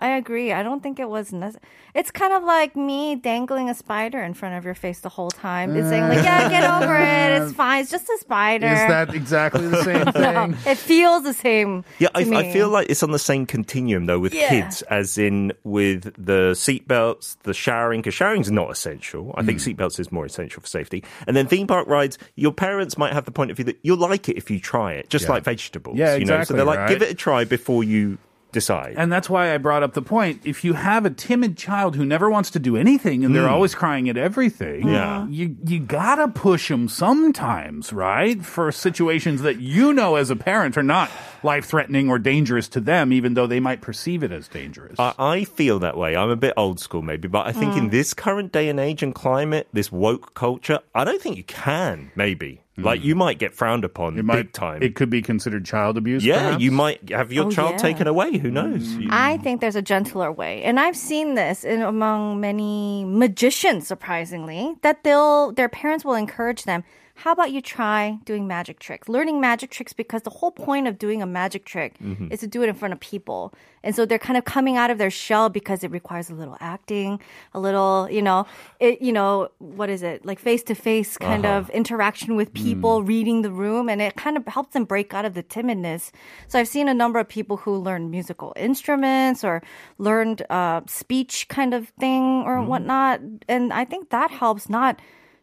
I 0.00 0.16
agree. 0.16 0.50
I 0.50 0.62
don't 0.62 0.82
think 0.82 0.98
it 0.98 1.08
was 1.10 1.30
necessary. 1.32 1.62
It's 1.94 2.10
kind 2.10 2.32
of 2.32 2.42
like 2.42 2.74
me 2.74 3.16
dangling 3.16 3.68
a 3.68 3.74
spider 3.74 4.22
in 4.22 4.32
front 4.32 4.54
of 4.56 4.64
your 4.64 4.74
face 4.74 5.00
the 5.00 5.10
whole 5.10 5.30
time. 5.30 5.76
It's 5.76 5.88
saying 5.88 6.04
like, 6.08 6.24
yeah, 6.24 6.48
get 6.48 6.64
over 6.64 6.96
it. 6.96 7.42
It's 7.42 7.52
fine. 7.56 7.82
It's 7.82 7.90
just 7.90 8.08
a 8.08 8.16
spider. 8.18 8.66
Is 8.66 8.78
that 8.78 9.14
exactly 9.14 9.66
the 9.68 9.84
same 9.84 10.04
no, 10.22 10.54
thing? 10.54 10.72
it 10.72 10.78
feels 10.78 11.24
the 11.24 11.34
same. 11.34 11.84
Yeah, 11.98 12.08
I, 12.14 12.24
to 12.24 12.34
I 12.34 12.42
me. 12.44 12.52
feel 12.52 12.70
like 12.70 12.88
it's 12.88 13.02
on 13.02 13.10
the 13.10 13.18
same 13.18 13.44
continuum 13.44 14.06
though 14.06 14.18
with 14.18 14.32
Yeah. 14.32 14.48
kids, 14.48 14.80
as 14.82 15.18
in 15.18 15.52
with 15.64 16.04
the 16.16 16.52
seatbelts, 16.54 17.36
the 17.42 17.52
showering, 17.52 18.00
because 18.00 18.14
showering's 18.14 18.50
not 18.50 18.70
essential. 18.70 19.34
I 19.36 19.42
think 19.42 19.60
Hmm. 19.60 19.70
seatbelts 19.70 20.00
is 20.00 20.10
more 20.10 20.24
essential 20.24 20.62
for 20.62 20.66
safety. 20.68 21.04
And 21.26 21.36
then 21.36 21.46
theme 21.46 21.66
park 21.66 21.86
rides, 21.88 22.16
your 22.36 22.52
parents 22.52 22.96
might 22.96 23.12
have 23.12 23.26
the 23.26 23.32
point 23.32 23.50
of 23.50 23.56
view 23.58 23.64
that 23.66 23.78
you'll 23.82 23.98
like 23.98 24.28
it 24.30 24.38
if 24.38 24.50
you 24.50 24.60
try 24.60 24.94
it, 24.94 25.10
just 25.10 25.26
Yeah. 25.26 25.32
like 25.32 25.44
vegetables. 25.44 25.98
Yeah, 25.98 26.14
you 26.14 26.24
know? 26.24 26.42
So 26.44 26.54
they're 26.54 26.64
like, 26.64 26.78
right? 26.78 26.88
give 26.88 27.02
it 27.02 27.10
a 27.10 27.14
try 27.14 27.44
before 27.44 27.84
you 27.84 28.16
decide. 28.52 28.94
And 28.96 29.10
that's 29.12 29.28
why 29.30 29.54
I 29.54 29.58
brought 29.58 29.82
up 29.82 29.94
the 29.94 30.02
point. 30.02 30.40
If 30.44 30.64
you 30.64 30.72
have 30.74 31.04
a 31.06 31.10
timid 31.10 31.56
child 31.56 31.96
who 31.96 32.04
never 32.04 32.28
wants 32.30 32.50
to 32.50 32.58
do 32.58 32.76
anything 32.76 33.24
and 33.24 33.34
they're 33.34 33.48
always 33.48 33.74
crying 33.74 34.08
at 34.08 34.16
everything, 34.16 34.88
Yeah. 34.88 35.26
you 35.28 35.56
you 35.66 35.78
gotta 35.80 36.28
push 36.28 36.68
them 36.68 36.88
sometimes, 36.88 37.92
right? 37.92 38.44
For 38.44 38.72
situations 38.72 39.42
that 39.42 39.60
you 39.60 39.92
know 39.92 40.16
as 40.16 40.30
a 40.30 40.36
parent 40.36 40.76
are 40.78 40.82
not 40.82 41.10
life 41.42 41.64
threatening 41.66 42.08
or 42.10 42.18
dangerous 42.18 42.68
to 42.68 42.80
them, 42.80 43.12
even 43.12 43.34
though 43.34 43.46
they 43.46 43.60
might 43.60 43.80
perceive 43.80 44.22
it 44.22 44.32
as 44.32 44.48
dangerous. 44.48 44.98
I, 44.98 45.12
I 45.18 45.44
feel 45.44 45.78
that 45.80 45.96
way. 45.96 46.16
I'm 46.16 46.30
a 46.30 46.36
bit 46.36 46.54
old 46.56 46.80
school, 46.80 47.02
maybe, 47.02 47.28
but 47.28 47.46
I 47.46 47.52
think 47.52 47.76
in 47.76 47.88
Mm. 47.88 47.90
this 47.90 48.14
current 48.14 48.52
day 48.52 48.68
and 48.68 48.78
age 48.80 49.02
and 49.02 49.14
climate, 49.14 49.68
this 49.72 49.90
woke 49.92 50.34
culture, 50.34 50.80
I 50.94 51.04
don't 51.04 51.20
think 51.22 51.36
you 51.36 51.44
can. 51.44 52.10
Maybe 52.14 52.60
like 52.82 53.04
you 53.04 53.14
might 53.14 53.38
get 53.38 53.54
frowned 53.54 53.84
upon 53.84 54.14
Mm. 54.14 54.18
it 54.18 54.24
might 54.24 54.36
big 54.36 54.52
time. 54.52 54.82
It 54.82 54.94
could 54.94 55.10
be 55.10 55.22
considered 55.22 55.64
child 55.64 55.96
abuse. 55.96 56.24
yeah, 56.24 56.38
perhaps? 56.38 56.62
you 56.62 56.70
might 56.72 57.10
have 57.10 57.32
your 57.32 57.46
Oh, 57.46 57.50
child 57.50 57.72
yeah. 57.72 57.76
taken 57.78 58.06
away. 58.06 58.38
Who 58.38 58.50
knows? 58.50 58.88
Mm. 58.94 59.02
You- 59.02 59.08
I 59.10 59.36
think 59.38 59.60
there's 59.60 59.76
a 59.76 59.82
gentler 59.82 60.30
way, 60.32 60.62
and 60.62 60.78
I've 60.80 60.96
seen 60.96 61.34
this 61.34 61.64
in 61.64 61.82
among 61.82 62.40
many 62.40 63.04
magicians. 63.06 63.86
Surprisingly, 63.86 64.74
that 64.82 65.04
they'll 65.04 65.52
their 65.52 65.68
parents 65.68 66.04
will 66.04 66.14
encourage 66.14 66.64
them. 66.64 66.84
How 67.24 67.32
about 67.32 67.52
you 67.52 67.60
try 67.60 68.18
doing 68.24 68.46
magic 68.46 68.78
tricks, 68.78 69.06
learning 69.06 69.42
magic 69.42 69.68
tricks? 69.70 69.92
Because 69.92 70.22
the 70.22 70.30
whole 70.30 70.50
point 70.50 70.88
of 70.88 70.98
doing 70.98 71.20
a 71.20 71.26
magic 71.26 71.66
trick 71.66 71.92
Mm-hmm. 72.02 72.32
is 72.32 72.40
to 72.40 72.46
do 72.46 72.62
it 72.62 72.68
in 72.70 72.74
front 72.74 72.94
of 72.94 73.00
people, 73.00 73.52
and 73.84 73.94
so 73.94 74.06
they're 74.06 74.18
kind 74.28 74.38
of 74.38 74.44
coming 74.46 74.76
out 74.78 74.90
of 74.90 74.96
their 74.96 75.10
shell 75.10 75.50
because 75.50 75.84
it 75.84 75.90
requires 75.90 76.30
a 76.30 76.34
little 76.34 76.56
acting, 76.60 77.20
a 77.52 77.60
little, 77.60 78.08
you 78.10 78.22
know, 78.22 78.46
it, 78.78 79.02
you 79.02 79.12
know, 79.12 79.48
what 79.58 79.90
is 79.90 80.02
it 80.02 80.24
like 80.24 80.38
face 80.38 80.62
to 80.62 80.74
face 80.74 81.18
kind 81.18 81.44
Uh-huh. 81.44 81.58
of 81.58 81.70
interaction 81.70 82.36
with 82.36 82.50
Mm. 82.54 82.62
people, 82.64 83.02
reading 83.04 83.42
the 83.42 83.50
room, 83.52 83.90
and 83.90 84.00
it 84.00 84.16
kind 84.16 84.36
of 84.38 84.46
helps 84.46 84.72
them 84.72 84.84
break 84.84 85.12
out 85.12 85.26
of 85.26 85.34
the 85.34 85.42
timidness. 85.42 86.12
So 86.48 86.58
I've 86.58 86.68
seen 86.68 86.88
a 86.88 86.94
number 86.94 87.18
of 87.18 87.28
people 87.28 87.56
who 87.58 87.76
learned 87.76 88.10
musical 88.10 88.54
instruments 88.56 89.44
or 89.44 89.62
learned 89.98 90.40
uh, 90.48 90.80
speech 90.86 91.48
kind 91.48 91.74
of 91.74 91.88
thing 92.00 92.44
or 92.46 92.56
Mm-hmm. 92.56 92.68
whatnot, 92.70 93.20
and 93.46 93.72
I 93.74 93.84
think 93.84 94.08
that 94.08 94.30
helps 94.30 94.70
not 94.70 95.00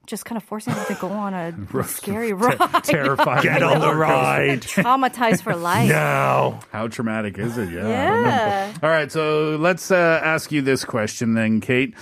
just 0.07 0.25
kind 0.25 0.37
of 0.37 0.43
forcing 0.43 0.73
them 0.73 0.85
to 0.87 0.95
go 0.95 1.09
on 1.09 1.33
a 1.33 1.83
scary 1.83 2.33
ride, 2.33 2.57
terrifying. 2.83 3.43
Get 3.43 3.61
on 3.61 3.79
the 3.79 3.93
ride 3.93 4.61
traumatized 4.63 5.43
for 5.43 5.55
life. 5.55 5.89
now. 5.89 6.61
How 6.71 6.87
traumatic 6.87 7.37
is 7.37 7.57
it? 7.57 7.69
Yeah. 7.69 7.79
I 7.79 7.81
don't 7.81 8.23
know. 8.23 8.29
Yeah. 8.29 8.73
All 8.81 8.89
right, 8.89 9.11
so 9.11 9.57
let's 9.57 9.91
uh, 9.91 10.21
ask 10.23 10.51
you 10.51 10.61
this 10.61 10.83
question 10.85 11.33
then, 11.35 11.61
Kate. 11.61 11.93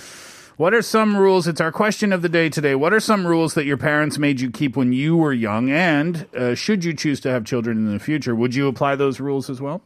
What 0.56 0.72
are 0.72 0.80
some 0.80 1.14
rules? 1.16 1.46
It's 1.46 1.60
our 1.60 1.70
question 1.70 2.14
of 2.14 2.22
the 2.22 2.30
day 2.30 2.48
today. 2.48 2.74
What 2.74 2.94
are 2.94 3.00
some 3.00 3.26
rules 3.26 3.52
that 3.54 3.66
your 3.66 3.76
parents 3.76 4.16
made 4.16 4.40
you 4.40 4.50
keep 4.50 4.74
when 4.74 4.90
you 4.94 5.14
were 5.14 5.34
young? 5.34 5.70
And 5.70 6.26
uh, 6.34 6.54
should 6.54 6.82
you 6.82 6.94
choose 6.94 7.20
to 7.20 7.30
have 7.30 7.44
children 7.44 7.76
in 7.76 7.92
the 7.92 7.98
future, 7.98 8.34
would 8.34 8.54
you 8.54 8.66
apply 8.66 8.96
those 8.96 9.20
rules 9.20 9.50
as 9.50 9.60
well? 9.60 9.82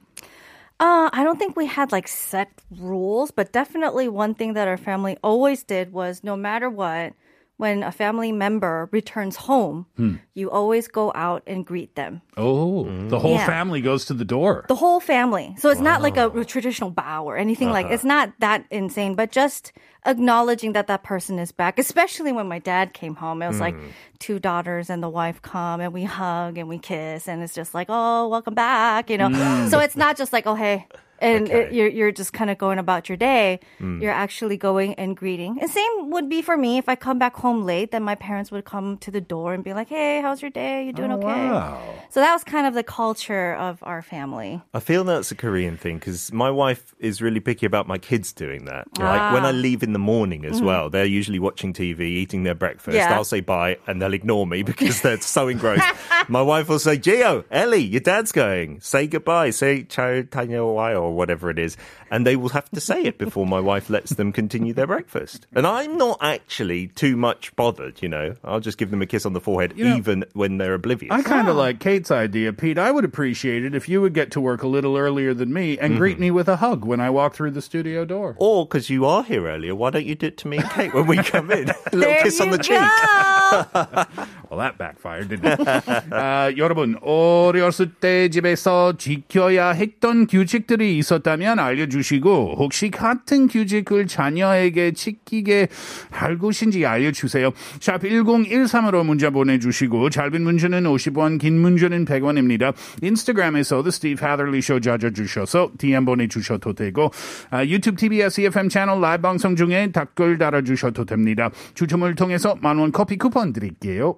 Uh, 0.78 1.10
I 1.12 1.24
don't 1.24 1.38
think 1.38 1.56
we 1.56 1.66
had 1.66 1.90
like 1.90 2.06
set 2.06 2.50
rules, 2.70 3.32
but 3.32 3.52
definitely 3.52 4.06
one 4.08 4.34
thing 4.34 4.52
that 4.54 4.68
our 4.68 4.76
family 4.78 5.18
always 5.24 5.64
did 5.64 5.92
was 5.92 6.22
no 6.22 6.36
matter 6.36 6.70
what, 6.70 7.14
when 7.60 7.82
a 7.82 7.92
family 7.92 8.32
member 8.32 8.88
returns 8.90 9.36
home, 9.36 9.84
hmm. 9.94 10.14
you 10.32 10.50
always 10.50 10.88
go 10.88 11.12
out 11.14 11.42
and 11.46 11.66
greet 11.66 11.94
them. 11.94 12.22
Oh, 12.38 12.84
the 13.08 13.18
whole 13.18 13.34
Yeah. 13.34 13.44
family 13.44 13.82
goes 13.82 14.06
to 14.06 14.14
the 14.14 14.24
door. 14.24 14.64
The 14.66 14.74
whole 14.74 14.98
family. 14.98 15.54
So 15.58 15.68
it's 15.68 15.80
not 15.80 16.00
like 16.00 16.16
a 16.16 16.30
traditional 16.46 16.90
bow 16.90 17.24
or 17.24 17.36
anything 17.36 17.68
like 17.68 17.84
uh-huh. 17.84 17.94
it's 17.94 18.04
not 18.04 18.32
that 18.40 18.64
insane, 18.70 19.14
but 19.14 19.30
just 19.30 19.72
acknowledging 20.06 20.72
that 20.72 20.86
that 20.86 21.02
person 21.02 21.38
is 21.38 21.52
back, 21.52 21.78
especially 21.78 22.32
when 22.32 22.48
my 22.48 22.58
dad 22.58 22.94
came 22.94 23.14
home. 23.14 23.42
It 23.42 23.48
was 23.48 23.60
like 23.60 23.76
hmm. 23.76 23.88
two 24.18 24.38
daughters 24.38 24.88
and 24.88 25.02
the 25.02 25.10
wife 25.10 25.42
come 25.42 25.82
and 25.82 25.92
we 25.92 26.04
hug 26.04 26.56
and 26.56 26.66
we 26.66 26.78
kiss 26.78 27.28
and 27.28 27.42
it's 27.42 27.54
just 27.54 27.74
like, 27.74 27.88
"Oh, 27.90 28.28
welcome 28.28 28.54
back," 28.54 29.10
you 29.10 29.18
know. 29.18 29.28
Hmm. 29.28 29.68
So 29.68 29.80
it's 29.80 29.96
not 29.96 30.16
just 30.16 30.32
like, 30.32 30.46
"Oh, 30.46 30.54
hey." 30.54 30.86
and 31.20 31.46
okay. 31.46 31.66
it, 31.66 31.72
you're, 31.72 31.88
you're 31.88 32.12
just 32.12 32.32
kind 32.32 32.50
of 32.50 32.58
going 32.58 32.78
about 32.78 33.08
your 33.08 33.16
day. 33.16 33.60
Mm. 33.80 34.00
You're 34.00 34.12
actually 34.12 34.56
going 34.56 34.94
and 34.94 35.16
greeting. 35.16 35.58
And 35.60 35.70
same 35.70 36.10
would 36.10 36.28
be 36.28 36.42
for 36.42 36.56
me 36.56 36.78
if 36.78 36.88
I 36.88 36.94
come 36.94 37.18
back 37.18 37.36
home 37.36 37.64
late, 37.64 37.90
then 37.90 38.02
my 38.02 38.14
parents 38.14 38.50
would 38.50 38.64
come 38.64 38.98
to 38.98 39.10
the 39.10 39.20
door 39.20 39.52
and 39.54 39.62
be 39.62 39.72
like, 39.72 39.88
"Hey, 39.88 40.20
how's 40.20 40.42
your 40.42 40.50
day? 40.50 40.86
You 40.86 40.92
doing 40.92 41.12
oh, 41.12 41.18
okay?" 41.18 41.50
Wow. 41.50 41.80
So 42.10 42.20
that 42.20 42.32
was 42.32 42.44
kind 42.44 42.66
of 42.66 42.74
the 42.74 42.82
culture 42.82 43.54
of 43.54 43.78
our 43.82 44.02
family. 44.02 44.62
I 44.74 44.80
feel 44.80 45.04
that's 45.04 45.30
a 45.30 45.34
Korean 45.34 45.76
thing 45.76 45.98
because 45.98 46.32
my 46.32 46.50
wife 46.50 46.94
is 46.98 47.20
really 47.20 47.40
picky 47.40 47.66
about 47.66 47.86
my 47.86 47.98
kids 47.98 48.32
doing 48.32 48.64
that. 48.64 48.88
Ah. 48.98 49.04
Like 49.04 49.34
when 49.34 49.44
I 49.44 49.50
ah. 49.50 49.52
leave 49.52 49.82
in 49.82 49.92
the 49.92 49.98
morning 49.98 50.44
as 50.44 50.56
mm-hmm. 50.56 50.66
well, 50.66 50.90
they're 50.90 51.04
usually 51.04 51.38
watching 51.38 51.72
TV, 51.72 52.00
eating 52.00 52.44
their 52.44 52.54
breakfast. 52.54 52.96
Yeah. 52.96 53.14
I'll 53.14 53.24
say 53.24 53.40
bye, 53.40 53.78
and 53.86 54.00
they'll 54.00 54.14
ignore 54.14 54.46
me 54.46 54.62
because 54.70 55.02
they're 55.02 55.20
so 55.20 55.48
engrossed. 55.48 55.84
my 56.28 56.42
wife 56.42 56.68
will 56.68 56.78
say, 56.78 56.96
"Geo, 56.96 57.44
Ellie, 57.50 57.84
your 57.84 58.00
dad's 58.00 58.32
going. 58.32 58.80
Say 58.80 59.06
goodbye. 59.06 59.50
Say 59.50 59.84
chao 59.84 60.22
tanya 60.22 60.60
or 61.09 61.15
whatever 61.15 61.49
it 61.49 61.57
is. 61.57 61.77
And 62.11 62.25
they 62.27 62.35
will 62.35 62.49
have 62.49 62.69
to 62.71 62.79
say 62.79 63.03
it 63.03 63.17
before 63.17 63.45
my 63.47 63.59
wife 63.59 63.89
lets 63.89 64.11
them 64.11 64.31
continue 64.31 64.73
their 64.73 64.87
breakfast. 64.87 65.47
And 65.55 65.65
I'm 65.65 65.97
not 65.97 66.19
actually 66.21 66.87
too 66.87 67.15
much 67.17 67.55
bothered, 67.55 68.01
you 68.01 68.09
know. 68.09 68.35
I'll 68.43 68.59
just 68.59 68.77
give 68.77 68.91
them 68.91 69.01
a 69.01 69.05
kiss 69.05 69.25
on 69.25 69.33
the 69.33 69.41
forehead 69.41 69.73
You 69.75 69.85
know, 69.89 69.95
even 69.97 70.25
when 70.33 70.57
they're 70.57 70.73
oblivious. 70.75 71.11
I 71.11 71.21
kind 71.23 71.47
of 71.47 71.55
like 71.55 71.79
Kate's 71.79 72.11
idea, 72.11 72.53
Pete. 72.53 72.77
I 72.77 72.91
would 72.91 73.05
appreciate 73.05 73.63
it 73.65 73.73
if 73.73 73.87
you 73.89 74.01
would 74.01 74.13
get 74.13 74.31
to 74.31 74.41
work 74.41 74.61
a 74.63 74.67
little 74.67 74.97
earlier 74.97 75.33
than 75.33 75.53
me 75.53 75.77
and 75.79 75.97
greet 75.97 76.19
me 76.19 76.29
with 76.31 76.47
a 76.47 76.57
hug 76.57 76.85
when 76.85 76.99
I 76.99 77.09
walk 77.09 77.33
through 77.35 77.51
the 77.51 77.61
studio 77.61 78.05
door. 78.05 78.35
Or 78.37 78.65
because 78.65 78.89
you 78.89 79.05
are 79.05 79.23
here 79.23 79.47
earlier, 79.47 79.73
why 79.75 79.89
don't 79.91 80.05
you 80.05 80.15
do 80.15 80.27
it 80.27 80.37
to 80.39 80.47
me 80.47 80.57
and 80.57 80.69
Kate 80.69 80.93
when 80.93 81.07
we 81.07 81.17
come 81.17 81.49
in? 81.51 81.69
A 81.69 81.75
little 81.91 81.99
There 82.01 82.23
kiss 82.23 82.39
on 82.41 82.47
you 82.51 82.57
the 82.57 82.63
cheek. 82.63 82.77
go. 82.79 83.65
Well, 84.49 84.59
that 84.59 84.77
backfired, 84.77 85.29
didn't 85.29 85.45
it? 85.45 85.67
아, 86.11 86.51
여러분, 86.57 86.95
어렸을 87.01 87.91
때 87.99 88.29
집에서 88.29 88.93
지켜야 88.97 89.71
했던 89.71 90.27
규칙들이 90.27 90.97
있었다면 91.00 91.58
알려주시고, 91.58 92.56
혹시 92.58 92.90
같은 92.90 93.48
규칙을 93.48 94.06
자녀에게 94.06 94.92
지키게 94.92 95.68
할 96.10 96.38
것인지 96.38 96.86
알려주세요. 96.86 97.50
샵 97.80 98.02
1013으로 98.02 99.04
문자 99.04 99.30
보내주시고, 99.30 100.10
짧은 100.10 100.42
문자는 100.42 100.84
50원, 100.84 101.40
긴 101.40 101.58
문자는 101.60 102.04
100원입니다. 102.04 102.72
인스타그램에서 103.02 103.82
The 103.82 103.88
Steve 103.88 104.24
Hatherley 104.24 104.58
Show 104.58 104.80
찾아주셔서 104.80 105.72
DM 105.78 106.04
보내주셔도 106.04 106.74
되고, 106.74 107.10
아, 107.50 107.64
유튜브 107.64 107.96
TBS 107.96 108.42
EFM 108.42 108.68
채널 108.68 109.00
라이브 109.00 109.22
방송 109.22 109.56
중에 109.56 109.90
댓글 109.92 110.38
달아주셔도 110.38 111.04
됩니다. 111.04 111.50
추첨을 111.74 112.14
통해서 112.14 112.56
만원 112.60 112.92
커피 112.92 113.16
쿠폰 113.16 113.52
드릴게요. 113.52 114.16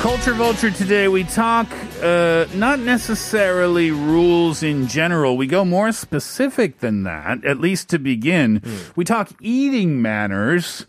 Culture 0.00 0.34
Vulture 0.34 0.70
today, 0.70 1.08
we 1.08 1.24
talk 1.24 1.66
uh, 2.00 2.46
not 2.54 2.78
necessarily 2.78 3.90
rules 3.90 4.62
in 4.62 4.86
general. 4.86 5.36
We 5.36 5.46
go 5.48 5.64
more 5.64 5.90
specific 5.90 6.78
than 6.78 7.02
that, 7.04 7.44
at 7.44 7.58
least 7.58 7.88
to 7.90 7.98
begin. 7.98 8.62
We 8.94 9.04
talk 9.04 9.30
eating 9.40 10.00
manners. 10.00 10.86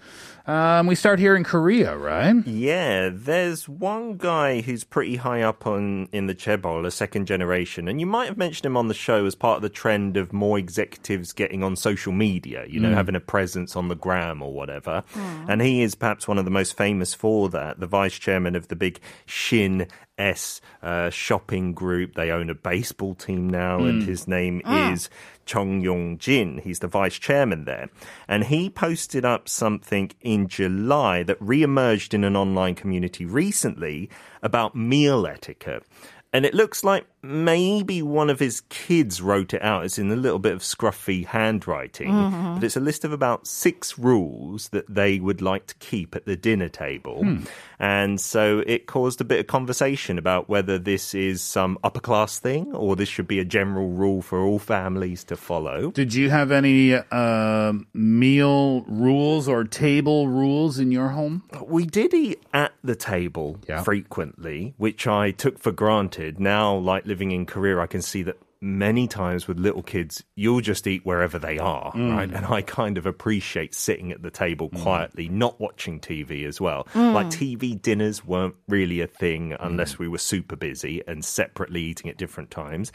Um, 0.48 0.88
we 0.88 0.96
start 0.96 1.20
here 1.20 1.36
in 1.36 1.44
Korea, 1.44 1.98
right? 1.98 2.36
Yeah, 2.48 3.10
there's 3.12 3.68
one 3.68 4.16
guy 4.16 4.62
who's 4.62 4.86
pretty 4.86 5.18
high 5.18 5.42
up 5.42 5.68
on 5.68 6.08
in 6.14 6.28
the 6.28 6.34
Chaebol, 6.36 6.86
a 6.86 6.92
second 6.92 7.26
generation, 7.26 7.90
and 7.90 8.00
you 8.00 8.06
might 8.06 8.28
have 8.28 8.38
mentioned 8.38 8.66
him 8.66 8.78
on 8.78 8.88
the 8.88 8.94
show 8.94 9.26
as 9.26 9.36
part 9.36 9.58
of 9.58 9.62
the 9.62 9.70
trend 9.70 10.16
of 10.16 10.32
more 10.32 10.58
executives 10.58 11.34
getting 11.34 11.64
on 11.64 11.76
social 11.76 12.14
media, 12.14 12.66
you 12.66 12.80
know, 12.80 12.94
having 12.94 13.16
a 13.16 13.20
presence 13.20 13.76
on 13.76 13.90
the 13.90 13.96
gram 13.96 14.42
or 14.42 14.54
whatever. 14.54 15.04
And 15.50 15.62
he 15.62 15.82
is 15.82 15.96
perhaps 15.96 16.30
one 16.30 16.38
of 16.38 16.46
the 16.46 16.52
most 16.52 16.78
famous 16.78 17.14
for 17.14 17.50
that, 17.50 17.82
the 17.82 17.88
vice 17.88 18.18
chairman 18.18 18.56
of 18.56 18.70
the 18.70 18.76
big 18.78 19.02
Shin 19.26 19.88
S 20.18 20.62
uh, 20.82 21.10
shopping 21.10 21.74
group. 21.74 22.16
They 22.16 22.32
own 22.32 22.50
a 22.50 22.56
baseball 22.56 23.16
team 23.16 23.50
now, 23.50 23.80
and 23.80 24.02
his 24.02 24.30
name 24.30 24.62
is 24.66 25.10
Chung 25.48 25.82
Yong-jin. 25.82 26.60
He's 26.64 26.80
the 26.80 26.88
vice 26.88 27.18
chairman 27.18 27.66
there. 27.66 27.90
And 28.28 28.44
he 28.44 28.70
posted 28.70 29.26
up 29.26 29.50
something 29.50 30.12
in 30.22 30.48
July 30.48 31.24
that 31.24 31.42
re-emerged 31.42 32.14
in 32.14 32.24
an 32.24 32.36
online 32.36 32.76
community 32.76 33.26
recently 33.26 34.12
about 34.44 34.76
meal 34.76 35.26
etiquette. 35.26 35.84
And 36.34 36.46
it 36.46 36.54
looks 36.54 36.84
like 36.84 37.06
maybe 37.24 38.02
one 38.02 38.30
of 38.30 38.40
his 38.40 38.62
kids 38.70 39.22
wrote 39.22 39.54
it 39.54 39.62
out. 39.62 39.86
It's 39.86 39.98
in 39.98 40.12
a 40.12 40.16
little 40.16 40.40
bit 40.40 40.54
of 40.54 40.60
scruffy 40.62 41.26
handwriting, 41.26 42.12
but 42.56 42.64
it's 42.64 42.76
a 42.76 42.82
list 42.82 43.06
of 43.06 43.12
about 43.12 43.48
six 43.48 43.98
rules 43.98 44.70
that 44.70 44.86
they 44.94 45.20
would 45.20 45.42
like 45.42 45.68
to 45.68 45.76
keep 45.76 46.16
at 46.16 46.26
the 46.26 46.36
dinner 46.36 46.70
table. 46.70 47.26
And 47.80 48.20
so 48.20 48.64
it 48.68 48.88
caused 48.88 49.22
a 49.22 49.24
bit 49.24 49.40
of 49.40 49.48
conversation 49.48 50.18
about 50.18 50.50
whether 50.50 50.78
this 50.78 51.14
is 51.16 51.42
some 51.42 51.78
upper 51.84 52.00
class 52.02 52.40
thing 52.40 52.74
or 52.76 52.96
this 52.96 53.10
should 53.10 53.28
be 53.28 53.40
a 53.40 53.46
general 53.46 53.90
rule 53.90 54.22
for 54.22 54.40
all 54.42 54.60
families 54.60 55.24
to 55.26 55.38
follow. 55.38 55.92
Did 55.92 56.14
you 56.14 56.30
have 56.30 56.52
any 56.52 56.94
uh, 56.94 57.74
meal 57.94 58.82
rules 58.82 59.48
or 59.48 59.64
table 59.64 60.28
rules 60.28 60.78
in 60.80 60.92
your 60.92 61.10
home? 61.10 61.44
We 61.66 61.86
did 61.86 62.14
eat 62.14 62.44
at 62.54 62.74
the 62.84 62.96
table 62.96 63.60
Yeah. 63.68 63.84
frequently, 63.84 64.74
which 64.78 65.08
I 65.08 65.32
took 65.32 65.58
for 65.60 65.72
granted. 65.72 66.17
Now, 66.40 66.76
like 66.76 67.06
living 67.06 67.32
in 67.32 67.46
Korea, 67.46 67.80
I 67.80 67.88
can 67.88 68.02
see 68.02 68.24
that 68.24 68.38
many 68.62 69.08
times 69.08 69.48
with 69.48 69.60
little 69.60 69.84
kids, 69.84 70.24
you'll 70.36 70.62
just 70.62 70.88
eat 70.88 71.06
wherever 71.06 71.38
they 71.38 71.60
are, 71.60 71.92
mm. 71.94 72.16
right? 72.16 72.32
And 72.32 72.46
I 72.46 72.62
kind 72.62 72.98
of 72.98 73.06
appreciate 73.06 73.76
sitting 73.76 74.12
at 74.12 74.22
the 74.22 74.32
table 74.32 74.70
mm. 74.70 74.82
quietly, 74.82 75.30
not 75.30 75.60
watching 75.60 76.00
TV 76.00 76.46
as 76.46 76.60
well. 76.60 76.88
Mm. 76.94 77.14
Like 77.14 77.28
TV 77.28 77.80
dinners 77.80 78.26
weren't 78.26 78.56
really 78.68 79.02
a 79.02 79.08
thing 79.08 79.56
unless 79.60 80.00
we 80.00 80.08
were 80.08 80.18
super 80.18 80.56
busy 80.56 81.04
and 81.08 81.24
separately 81.24 81.82
eating 81.84 82.10
at 82.10 82.18
different 82.18 82.52
times. 82.52 82.92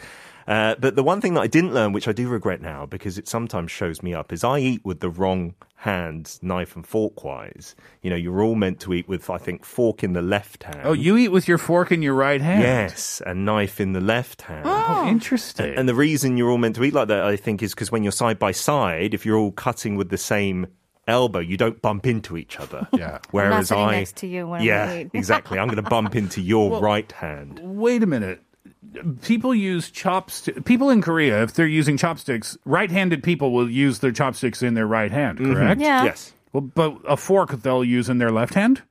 Uh, 0.46 0.74
but 0.78 0.96
the 0.96 1.02
one 1.02 1.20
thing 1.20 1.35
that 1.35 1.40
I 1.40 1.46
didn't 1.46 1.74
learn, 1.74 1.92
which 1.92 2.09
I 2.09 2.12
do 2.12 2.28
regret 2.28 2.61
now 2.61 2.87
because 2.87 3.18
it 3.18 3.28
sometimes 3.28 3.70
shows 3.70 4.02
me 4.02 4.14
up, 4.14 4.33
is 4.33 4.44
I 4.44 4.59
eat 4.59 4.85
with 4.85 5.00
the 5.00 5.11
wrong 5.11 5.55
hands, 5.76 6.38
knife 6.42 6.76
and 6.76 6.87
fork 6.87 7.24
wise. 7.24 7.74
You 8.02 8.11
know, 8.11 8.16
you're 8.16 8.40
all 8.40 8.55
meant 8.55 8.78
to 8.81 8.94
eat 8.94 9.09
with, 9.09 9.28
I 9.28 9.38
think, 9.38 9.64
fork 9.64 10.05
in 10.05 10.12
the 10.12 10.22
left 10.22 10.62
hand. 10.62 10.83
Oh, 10.85 10.92
you 10.92 11.16
eat 11.16 11.28
with 11.28 11.48
your 11.48 11.59
fork 11.59 11.90
in 11.90 12.02
your 12.02 12.14
right 12.14 12.40
hand. 12.40 12.62
Yes, 12.62 13.20
and 13.26 13.44
knife 13.44 13.81
in 13.81 13.92
the 13.92 14.00
left 14.00 14.42
hand. 14.42 14.62
Oh, 14.64 15.09
interesting. 15.09 15.74
And 15.74 15.88
the 15.88 15.94
reason 15.94 16.37
you're 16.37 16.50
all 16.50 16.59
meant 16.59 16.76
to 16.76 16.85
eat 16.85 16.94
like 16.94 17.09
that, 17.09 17.24
I 17.24 17.37
think, 17.37 17.62
is 17.62 17.74
because 17.74 17.90
when 17.90 18.02
you're 18.02 18.12
side 18.12 18.38
by 18.38 18.52
side, 18.52 19.12
if 19.12 19.26
you're 19.26 19.37
all 19.37 19.52
cutting 19.52 19.96
with 19.96 20.11
the 20.11 20.18
same 20.18 20.68
elbow, 21.09 21.40
you 21.40 21.57
don't 21.57 21.83
bump 21.83 22.07
into 22.07 22.37
each 22.37 22.59
other. 22.61 22.87
Yeah. 23.02 23.18
Whereas 23.33 23.68
sitting 23.68 23.83
I, 23.83 23.96
next 23.98 24.16
to 24.16 24.26
you 24.28 24.46
when 24.46 24.61
we 24.61 24.68
yeah, 24.68 24.92
exactly. 25.12 25.59
I'm 25.59 25.66
going 25.66 25.83
to 25.83 25.90
bump 25.90 26.14
into 26.14 26.40
your 26.40 26.81
right 26.81 27.11
hand. 27.11 27.59
Wait 27.62 28.02
a 28.02 28.07
minute. 28.07 28.40
People 29.22 29.55
use 29.55 29.90
chopsticks. 29.90 30.59
People 30.64 30.90
in 30.90 31.02
Korea, 31.02 31.42
if 31.42 31.55
they're 31.55 31.66
using 31.66 31.96
chopsticks, 31.96 32.57
right-handed 32.64 33.22
people 33.22 33.52
will 33.52 33.70
use 33.70 34.00
their 34.00 34.12
chopsticks 34.12 34.62
in 34.62 34.74
their 34.74 34.87
right 34.87 35.11
hand. 35.11 35.38
Mm-hmm. 35.38 35.52
Correct. 35.55 35.81
Yeah. 35.81 36.05
Yes. 36.05 36.33
Well, 36.52 36.61
but 36.61 36.98
a 37.09 37.16
fork 37.16 37.50
they'll 37.62 37.85
use 37.85 38.09
in 38.09 38.18
their 38.18 38.31
left 38.31 38.55
hand. 38.55 38.83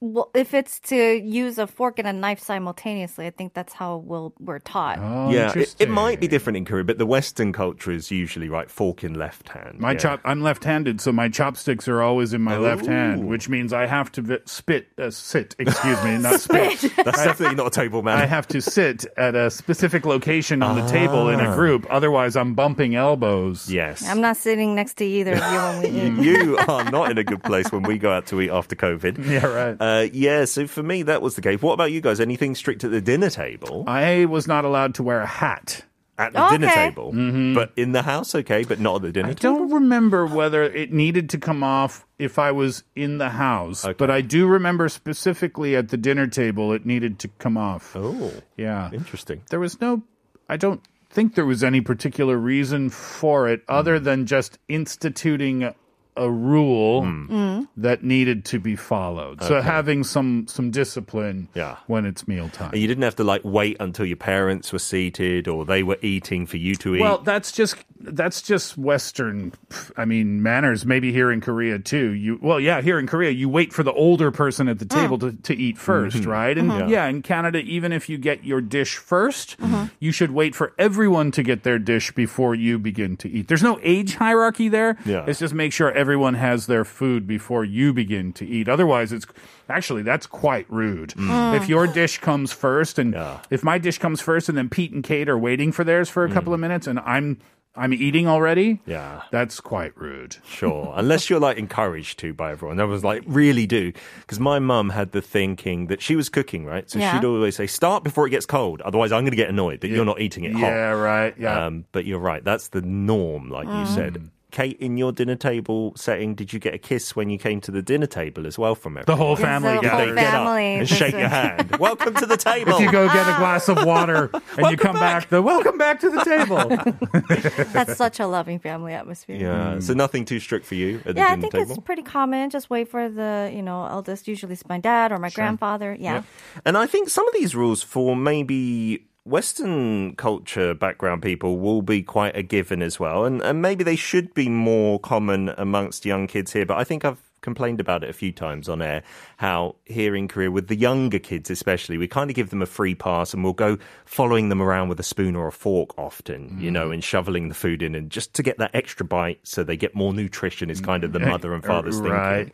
Well, 0.00 0.30
if 0.34 0.54
it's 0.54 0.78
to 0.80 0.96
use 0.96 1.58
a 1.58 1.66
fork 1.66 1.98
and 1.98 2.06
a 2.06 2.12
knife 2.12 2.38
simultaneously, 2.40 3.26
I 3.26 3.30
think 3.30 3.54
that's 3.54 3.72
how 3.72 3.96
we'll, 3.96 4.32
we're 4.38 4.60
taught. 4.60 4.98
Oh, 5.00 5.30
yeah, 5.30 5.52
it, 5.56 5.74
it 5.80 5.90
might 5.90 6.20
be 6.20 6.28
different 6.28 6.56
in 6.56 6.64
Korea, 6.64 6.84
but 6.84 6.98
the 6.98 7.06
Western 7.06 7.52
culture 7.52 7.90
is 7.90 8.10
usually 8.10 8.48
right 8.48 8.70
fork 8.70 9.02
in 9.02 9.14
left 9.14 9.48
hand. 9.48 9.80
My 9.80 9.92
yeah. 9.92 9.98
chop. 9.98 10.20
I'm 10.24 10.40
left-handed, 10.42 11.00
so 11.00 11.10
my 11.10 11.28
chopsticks 11.28 11.88
are 11.88 12.00
always 12.00 12.32
in 12.32 12.42
my 12.42 12.56
left 12.56 12.86
hand, 12.86 13.26
which 13.26 13.48
means 13.48 13.72
I 13.72 13.86
have 13.86 14.12
to 14.12 14.22
vi- 14.22 14.38
spit, 14.44 14.88
uh, 14.98 15.10
sit. 15.10 15.56
Excuse 15.58 16.04
me, 16.04 16.18
not 16.18 16.40
spit. 16.40 16.80
That's 16.96 17.24
definitely 17.24 17.56
not 17.56 17.66
a 17.66 17.70
table 17.70 18.02
man. 18.02 18.18
I 18.18 18.26
have 18.26 18.46
to 18.48 18.60
sit 18.60 19.04
at 19.16 19.34
a 19.34 19.50
specific 19.50 20.06
location 20.06 20.62
on 20.62 20.76
the 20.76 20.86
table 20.86 21.28
in 21.28 21.40
a 21.40 21.54
group. 21.54 21.86
Otherwise, 21.90 22.36
I'm 22.36 22.54
bumping 22.54 22.94
elbows. 22.94 23.68
yes. 23.70 24.06
I'm 24.08 24.20
not 24.20 24.36
sitting 24.36 24.74
next 24.74 24.94
to 24.98 25.04
either 25.04 25.32
of 25.32 25.38
you 25.38 25.58
when 25.58 26.16
we 26.16 26.22
eat. 26.22 26.24
you 26.38 26.58
are 26.68 26.84
not 26.90 27.10
in 27.10 27.18
a 27.18 27.24
good 27.24 27.42
place 27.42 27.72
when 27.72 27.82
we 27.82 27.98
go 27.98 28.12
out 28.12 28.26
to 28.26 28.40
eat 28.40 28.50
after 28.50 28.76
COVID. 28.76 29.18
Yeah, 29.28 29.44
right. 29.44 29.76
Uh, 29.88 30.08
yeah, 30.12 30.44
so 30.44 30.66
for 30.66 30.82
me, 30.82 31.02
that 31.04 31.22
was 31.22 31.34
the 31.34 31.40
case. 31.42 31.62
What 31.62 31.72
about 31.74 31.92
you 31.92 32.00
guys? 32.00 32.20
Anything 32.20 32.54
strict 32.54 32.84
at 32.84 32.90
the 32.90 33.00
dinner 33.00 33.30
table? 33.30 33.84
I 33.86 34.24
was 34.26 34.46
not 34.46 34.64
allowed 34.64 34.94
to 34.96 35.02
wear 35.02 35.20
a 35.20 35.26
hat. 35.26 35.84
At 36.18 36.32
the 36.32 36.48
dinner 36.48 36.66
Okay. 36.66 36.88
table. 36.90 37.12
But 37.54 37.70
in 37.76 37.92
the 37.92 38.02
house, 38.02 38.34
okay, 38.34 38.64
but 38.64 38.80
not 38.80 38.96
at 38.96 39.02
the 39.02 39.12
dinner 39.12 39.28
table. 39.34 39.38
I 39.38 39.40
table? 39.54 39.58
don't 39.68 39.72
remember 39.82 40.26
whether 40.26 40.64
it 40.64 40.92
needed 40.92 41.30
to 41.30 41.38
come 41.38 41.62
off 41.62 42.04
if 42.18 42.40
I 42.40 42.50
was 42.50 42.82
in 42.96 43.18
the 43.18 43.28
house, 43.28 43.86
but 43.96 44.10
I 44.10 44.20
do 44.20 44.48
remember 44.48 44.88
specifically 44.88 45.76
at 45.76 45.90
the 45.90 45.96
dinner 45.96 46.26
table 46.26 46.72
it 46.72 46.84
needed 46.84 47.20
to 47.20 47.28
come 47.38 47.56
off. 47.56 47.94
Oh, 47.94 48.32
Yeah. 48.56 48.90
interesting. 48.92 49.42
There 49.50 49.60
was 49.60 49.80
no, 49.80 50.02
I 50.48 50.56
don't 50.56 50.80
think 51.08 51.36
there 51.36 51.46
was 51.46 51.62
any 51.62 51.80
particular 51.80 52.36
reason 52.36 52.90
for 52.90 53.48
it 53.48 53.62
other 53.68 54.00
than 54.00 54.26
just 54.26 54.58
instituting 54.68 55.72
a 56.18 56.30
rule 56.30 57.04
hmm. 57.04 57.62
that 57.76 58.02
needed 58.02 58.44
to 58.46 58.58
be 58.58 58.76
followed. 58.76 59.42
So 59.42 59.60
having 59.60 60.04
some 60.04 60.46
some 60.48 60.70
discipline 60.70 61.48
Yeah. 61.54 61.76
when 61.86 62.04
it's 62.04 62.26
mealtime. 62.28 62.70
And 62.72 62.80
you 62.80 62.88
didn't 62.88 63.04
have 63.04 63.16
to 63.16 63.24
like 63.24 63.42
wait 63.44 63.76
until 63.80 64.04
your 64.04 64.16
parents 64.16 64.72
were 64.72 64.78
seated 64.78 65.48
or 65.48 65.64
they 65.64 65.82
were 65.82 65.98
eating 66.02 66.46
for 66.46 66.56
you 66.56 66.74
to 66.76 66.96
eat. 66.96 67.00
Well, 67.00 67.18
that's 67.18 67.52
just 67.52 67.76
that's 68.00 68.42
just 68.42 68.76
Western. 68.76 69.52
I 69.96 70.04
mean, 70.04 70.42
manners. 70.42 70.84
Maybe 70.84 71.12
here 71.12 71.30
in 71.30 71.40
Korea 71.40 71.78
too. 71.78 72.10
You 72.10 72.38
well, 72.42 72.60
yeah, 72.60 72.80
here 72.80 72.98
in 72.98 73.06
Korea, 73.06 73.30
you 73.30 73.48
wait 73.48 73.72
for 73.72 73.82
the 73.82 73.92
older 73.92 74.30
person 74.30 74.68
at 74.68 74.78
the 74.78 74.86
mm. 74.86 75.00
table 75.00 75.18
to, 75.18 75.32
to 75.32 75.54
eat 75.54 75.76
1st 75.76 76.12
mm-hmm. 76.12 76.30
right? 76.30 76.58
And 76.58 76.70
mm-hmm. 76.70 76.88
yeah. 76.88 77.06
in 77.06 77.22
Canada, 77.22 77.58
even 77.58 77.92
if 77.92 78.08
you 78.08 78.18
get 78.18 78.44
your 78.44 78.60
dish 78.60 78.98
1st 78.98 79.56
mm-hmm. 79.56 79.84
you 79.98 80.12
should 80.12 80.30
wait 80.30 80.54
for 80.54 80.72
everyone 80.78 81.30
to 81.32 81.42
get 81.42 81.62
their 81.62 81.78
dish 81.78 82.12
before 82.12 82.54
you 82.54 82.78
begin 82.78 83.16
to 83.18 83.28
eat. 83.28 83.48
There's 83.48 83.62
no 83.62 83.78
age 83.82 84.14
hierarchy 84.14 84.68
there. 84.68 84.96
Yeah. 85.04 85.24
It's 85.26 85.38
just 85.38 85.54
make 85.54 85.72
sure 85.72 85.90
everyone 85.92 86.07
has 86.34 86.66
their 86.66 86.84
food 86.84 87.26
before 87.26 87.64
you 87.64 87.92
begin 87.92 88.32
to 88.34 88.46
eat. 88.46 88.68
Otherwise, 88.68 89.12
it's 89.12 89.26
actually 89.68 90.02
that's 90.02 90.26
quite 90.26 90.70
rude. 90.70 91.10
Mm. 91.10 91.28
Mm. 91.28 91.56
If 91.56 91.68
your 91.68 91.86
dish 91.86 92.18
comes 92.18 92.52
first, 92.52 92.98
and 92.98 93.12
Yeah. 93.14 93.40
if 93.50 93.62
my 93.62 93.78
dish 93.78 93.98
comes 93.98 94.20
first, 94.20 94.48
and 94.48 94.56
then 94.56 94.68
Pete 94.68 94.92
and 94.92 95.02
Kate 95.04 95.28
are 95.28 95.38
waiting 95.38 95.72
for 95.72 95.84
theirs 95.84 96.08
for 96.08 96.24
a 96.24 96.30
couple 96.30 96.50
mm. 96.50 96.54
of 96.54 96.60
minutes, 96.60 96.86
and 96.86 96.98
I'm 97.00 97.38
I'm 97.76 97.92
eating 97.92 98.26
already. 98.26 98.80
Yeah. 98.86 99.22
that's 99.30 99.60
quite 99.60 99.96
rude. 99.96 100.36
Sure, 100.44 100.92
unless 100.96 101.30
you're 101.30 101.38
like 101.38 101.58
encouraged 101.58 102.18
to 102.20 102.32
by 102.34 102.50
everyone. 102.50 102.76
That 102.76 102.88
was 102.88 103.04
like 103.04 103.22
really 103.26 103.66
do 103.68 103.92
because 104.20 104.40
my 104.40 104.58
mum 104.58 104.90
had 104.90 105.12
the 105.12 105.22
thinking 105.22 105.86
that 105.86 106.02
she 106.02 106.16
was 106.16 106.28
cooking 106.28 106.64
right, 106.64 106.90
so 106.90 106.98
Yeah. 106.98 107.12
she'd 107.20 107.24
always 107.24 107.54
say 107.54 107.68
start 107.68 108.02
before 108.02 108.26
it 108.26 108.30
gets 108.30 108.46
cold. 108.46 108.80
Otherwise, 108.80 109.12
I'm 109.12 109.22
going 109.22 109.30
to 109.30 109.36
get 109.36 109.48
annoyed 109.48 109.82
that 109.82 109.88
you're 109.88 110.04
not 110.04 110.20
eating 110.20 110.42
it 110.44 110.54
hot. 110.54 110.62
Yeah, 110.62 110.90
right. 110.90 111.34
Yeah. 111.38 111.66
Um, 111.66 111.84
but 111.92 112.04
you're 112.04 112.18
right. 112.18 112.42
That's 112.42 112.68
the 112.68 112.80
norm, 112.82 113.48
like 113.48 113.68
you 113.68 113.86
said. 113.94 114.28
Kate, 114.50 114.78
in 114.80 114.96
your 114.96 115.12
dinner 115.12 115.36
table 115.36 115.92
setting, 115.94 116.34
did 116.34 116.54
you 116.54 116.58
get 116.58 116.72
a 116.72 116.78
kiss 116.78 117.14
when 117.14 117.28
you 117.28 117.38
came 117.38 117.60
to 117.60 117.70
the 117.70 117.82
dinner 117.82 118.06
table 118.06 118.46
as 118.46 118.58
well 118.58 118.74
from 118.74 118.96
everyone? 118.96 119.18
the 119.18 119.22
whole 119.22 119.36
family 119.36 119.68
the 119.68 119.74
whole 119.74 119.82
gathers. 119.82 120.14
Get 120.14 120.24
up 120.24 120.32
family. 120.32 120.74
and 120.76 120.88
shake 120.88 121.12
your 121.12 121.28
hand. 121.28 121.76
Welcome 121.78 122.14
to 122.14 122.24
the 122.24 122.38
table. 122.38 122.72
If 122.72 122.80
you 122.80 122.90
go 122.90 123.06
get 123.08 123.26
a 123.26 123.32
uh, 123.32 123.38
glass 123.38 123.68
of 123.68 123.84
water 123.84 124.30
and 124.56 124.70
you 124.70 124.78
come 124.78 124.96
back, 124.96 125.28
the 125.28 125.42
welcome 125.42 125.76
back 125.76 126.00
to 126.00 126.10
the 126.10 126.24
table. 126.24 127.66
That's 127.72 127.96
such 127.96 128.20
a 128.20 128.26
loving 128.26 128.58
family 128.58 128.94
atmosphere. 128.94 129.36
yeah, 129.36 129.74
mm. 129.76 129.82
so 129.82 129.92
nothing 129.92 130.24
too 130.24 130.40
strict 130.40 130.64
for 130.64 130.74
you 130.74 131.02
at 131.04 131.14
the 131.14 131.20
Yeah, 131.20 131.28
I 131.28 131.36
think 131.36 131.52
table. 131.52 131.70
it's 131.70 131.80
pretty 131.80 132.02
common. 132.02 132.48
Just 132.48 132.70
wait 132.70 132.88
for 132.88 133.08
the, 133.08 133.50
you 133.54 133.62
know, 133.62 133.86
eldest. 133.86 134.28
Usually 134.28 134.54
it's 134.54 134.66
my 134.66 134.78
dad 134.78 135.12
or 135.12 135.18
my 135.18 135.30
grandfather. 135.30 135.96
Yeah. 135.98 136.22
And 136.64 136.78
I 136.78 136.86
think 136.86 137.10
some 137.10 137.28
of 137.28 137.34
these 137.34 137.54
rules 137.54 137.82
for 137.82 138.16
maybe 138.16 139.04
Western 139.28 140.16
culture 140.16 140.74
background 140.74 141.22
people 141.22 141.58
will 141.58 141.82
be 141.82 142.02
quite 142.02 142.36
a 142.36 142.42
given 142.42 142.82
as 142.82 142.98
well. 142.98 143.24
And, 143.24 143.42
and 143.42 143.60
maybe 143.60 143.84
they 143.84 143.96
should 143.96 144.32
be 144.34 144.48
more 144.48 144.98
common 144.98 145.50
amongst 145.58 146.06
young 146.06 146.26
kids 146.26 146.52
here. 146.52 146.64
But 146.64 146.78
I 146.78 146.84
think 146.84 147.04
I've 147.04 147.20
complained 147.40 147.78
about 147.80 148.02
it 148.02 148.10
a 148.10 148.12
few 148.12 148.32
times 148.32 148.68
on 148.68 148.82
air 148.82 149.02
how 149.36 149.76
here 149.84 150.16
in 150.16 150.28
Korea, 150.28 150.50
with 150.50 150.68
the 150.68 150.76
younger 150.76 151.18
kids 151.18 151.50
especially, 151.50 151.96
we 151.96 152.08
kind 152.08 152.30
of 152.30 152.36
give 152.36 152.50
them 152.50 152.62
a 152.62 152.66
free 152.66 152.94
pass 152.94 153.32
and 153.32 153.44
we'll 153.44 153.52
go 153.52 153.78
following 154.04 154.48
them 154.48 154.60
around 154.60 154.88
with 154.88 154.98
a 154.98 155.04
spoon 155.04 155.36
or 155.36 155.46
a 155.46 155.52
fork 155.52 155.96
often, 155.98 156.56
you 156.60 156.70
know, 156.70 156.90
and 156.90 157.04
shoveling 157.04 157.48
the 157.48 157.54
food 157.54 157.82
in 157.82 157.94
and 157.94 158.10
just 158.10 158.34
to 158.34 158.42
get 158.42 158.58
that 158.58 158.70
extra 158.74 159.06
bite 159.06 159.40
so 159.44 159.62
they 159.62 159.76
get 159.76 159.94
more 159.94 160.12
nutrition 160.12 160.70
is 160.70 160.80
kind 160.80 161.04
of 161.04 161.12
the 161.12 161.20
mother 161.20 161.54
and 161.54 161.64
father's 161.64 162.00
thinking. 162.00 162.52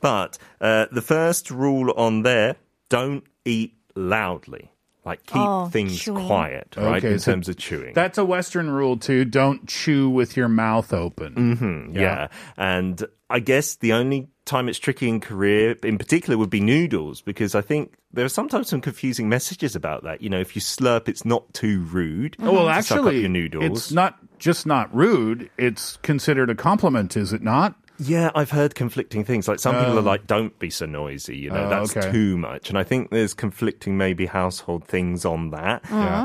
But 0.00 0.38
uh, 0.60 0.86
the 0.90 1.02
first 1.02 1.50
rule 1.50 1.92
on 1.96 2.22
there 2.22 2.56
don't 2.88 3.24
eat 3.44 3.74
loudly. 3.94 4.71
Like 5.04 5.26
keep 5.26 5.36
Oh, 5.36 5.66
things 5.66 5.98
chewing. 5.98 6.26
quiet, 6.26 6.74
right? 6.76 6.98
Okay, 7.04 7.14
in 7.14 7.18
so 7.18 7.32
terms 7.32 7.48
of 7.48 7.56
chewing. 7.56 7.92
That's 7.92 8.18
a 8.18 8.24
Western 8.24 8.70
rule 8.70 8.96
too. 8.96 9.24
Don't 9.24 9.66
chew 9.66 10.08
with 10.08 10.36
your 10.36 10.48
mouth 10.48 10.92
open. 10.92 11.34
Mm-hmm. 11.34 11.96
yeah. 11.98 12.28
And 12.56 13.04
I 13.28 13.40
guess 13.40 13.74
the 13.76 13.94
only 13.94 14.28
time 14.44 14.68
it's 14.68 14.78
tricky 14.78 15.08
in 15.08 15.18
Korea, 15.20 15.74
in 15.82 15.98
particular, 15.98 16.36
would 16.38 16.50
be 16.50 16.60
noodles, 16.60 17.20
because 17.20 17.54
I 17.54 17.62
think 17.62 17.94
there 18.12 18.24
are 18.24 18.28
sometimes 18.28 18.68
some 18.68 18.80
confusing 18.80 19.28
messages 19.28 19.74
about 19.74 20.04
that. 20.04 20.20
You 20.22 20.28
know, 20.30 20.40
if 20.40 20.54
you 20.54 20.60
slurp, 20.62 21.08
it's 21.08 21.24
not 21.24 21.52
too 21.54 21.80
rude. 21.80 22.36
Oh, 22.40 22.52
well, 22.52 22.66
to 22.68 22.82
suck 22.82 22.98
up 22.98 23.06
actually, 23.06 23.20
your 23.20 23.28
noodles. 23.28 23.64
it's 23.64 23.92
not 23.92 24.18
just 24.38 24.66
not 24.66 24.94
rude. 24.94 25.50
It's 25.58 25.96
considered 25.98 26.50
a 26.50 26.54
compliment, 26.54 27.16
is 27.16 27.32
it 27.32 27.42
not? 27.42 27.74
Yeah, 28.02 28.30
I've 28.34 28.50
heard 28.50 28.74
conflicting 28.74 29.24
things. 29.24 29.48
Like 29.48 29.60
some 29.60 29.76
people 29.76 29.96
are 29.96 30.00
oh. 30.00 30.02
like, 30.02 30.26
"Don't 30.26 30.58
be 30.58 30.70
so 30.70 30.86
noisy," 30.86 31.36
you 31.36 31.50
know, 31.50 31.64
Oh, 31.64 31.68
that's 31.68 31.96
okay. 31.96 32.10
too 32.10 32.36
much. 32.36 32.68
And 32.68 32.78
I 32.78 32.82
think 32.82 33.10
there's 33.10 33.34
conflicting 33.34 33.96
maybe 33.96 34.26
household 34.26 34.84
things 34.84 35.24
on 35.24 35.50
that. 35.50 35.82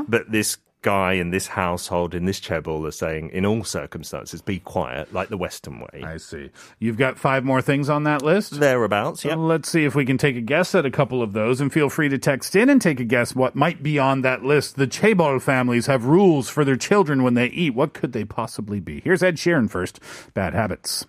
But 0.08 0.30
this 0.30 0.58
guy 0.82 1.14
in 1.14 1.30
this 1.30 1.48
household, 1.48 2.14
in 2.14 2.24
this 2.24 2.40
chaebol, 2.40 2.86
are 2.86 2.92
saying 2.92 3.30
in 3.30 3.44
all 3.44 3.64
circumstances, 3.64 4.40
be 4.40 4.60
quiet, 4.60 5.12
like 5.12 5.28
the 5.28 5.36
Western 5.36 5.80
way. 5.80 6.02
I 6.04 6.16
see. 6.18 6.50
You've 6.78 6.96
got 6.96 7.18
five 7.18 7.44
more 7.44 7.60
things 7.60 7.88
on 7.88 8.04
that 8.04 8.22
list? 8.22 8.58
Thereabouts, 8.60 9.24
yeah. 9.24 9.34
Let's 9.34 9.68
see 9.68 9.84
if 9.84 9.94
we 9.94 10.04
can 10.04 10.18
take 10.18 10.36
a 10.36 10.40
guess 10.40 10.74
at 10.74 10.86
a 10.86 10.90
couple 10.90 11.22
of 11.22 11.32
those 11.32 11.60
and 11.60 11.72
feel 11.72 11.88
free 11.88 12.08
to 12.08 12.18
text 12.18 12.54
in 12.54 12.68
and 12.68 12.80
take 12.80 13.00
a 13.00 13.04
guess 13.04 13.34
what 13.34 13.54
might 13.54 13.82
be 13.82 13.98
on 13.98 14.22
that 14.22 14.44
list. 14.44 14.76
The 14.76 14.86
Chaebol 14.86 15.42
families 15.42 15.86
have 15.86 16.04
rules 16.04 16.48
for 16.48 16.64
their 16.64 16.76
children 16.76 17.22
when 17.22 17.34
they 17.34 17.46
eat. 17.46 17.74
What 17.74 17.92
could 17.92 18.12
they 18.12 18.24
possibly 18.24 18.80
be? 18.80 19.00
Here's 19.02 19.22
Ed 19.22 19.36
Sheeran 19.36 19.68
first. 19.68 20.00
Bad 20.32 20.54
habits. 20.54 21.06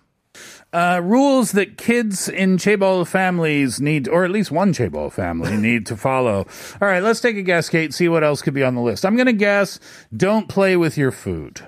Uh, 0.72 1.00
rules 1.02 1.52
that 1.52 1.76
kids 1.76 2.28
in 2.28 2.56
Chaebol 2.56 3.06
families 3.06 3.80
need, 3.80 4.08
or 4.08 4.24
at 4.24 4.30
least 4.30 4.50
one 4.50 4.72
Chaebol 4.72 5.12
family 5.12 5.56
need 5.68 5.86
to 5.86 5.96
follow. 5.96 6.46
All 6.80 6.88
right, 6.88 7.02
let's 7.02 7.20
take 7.20 7.36
a 7.36 7.42
guess, 7.42 7.68
Kate, 7.68 7.92
see 7.92 8.08
what 8.08 8.22
else 8.22 8.42
could 8.42 8.54
be 8.54 8.62
on 8.62 8.74
the 8.74 8.80
list. 8.80 9.04
I'm 9.04 9.16
going 9.16 9.26
to 9.26 9.32
guess 9.32 9.80
don't 10.16 10.48
play 10.48 10.76
with 10.76 10.96
your 10.96 11.10
food. 11.10 11.62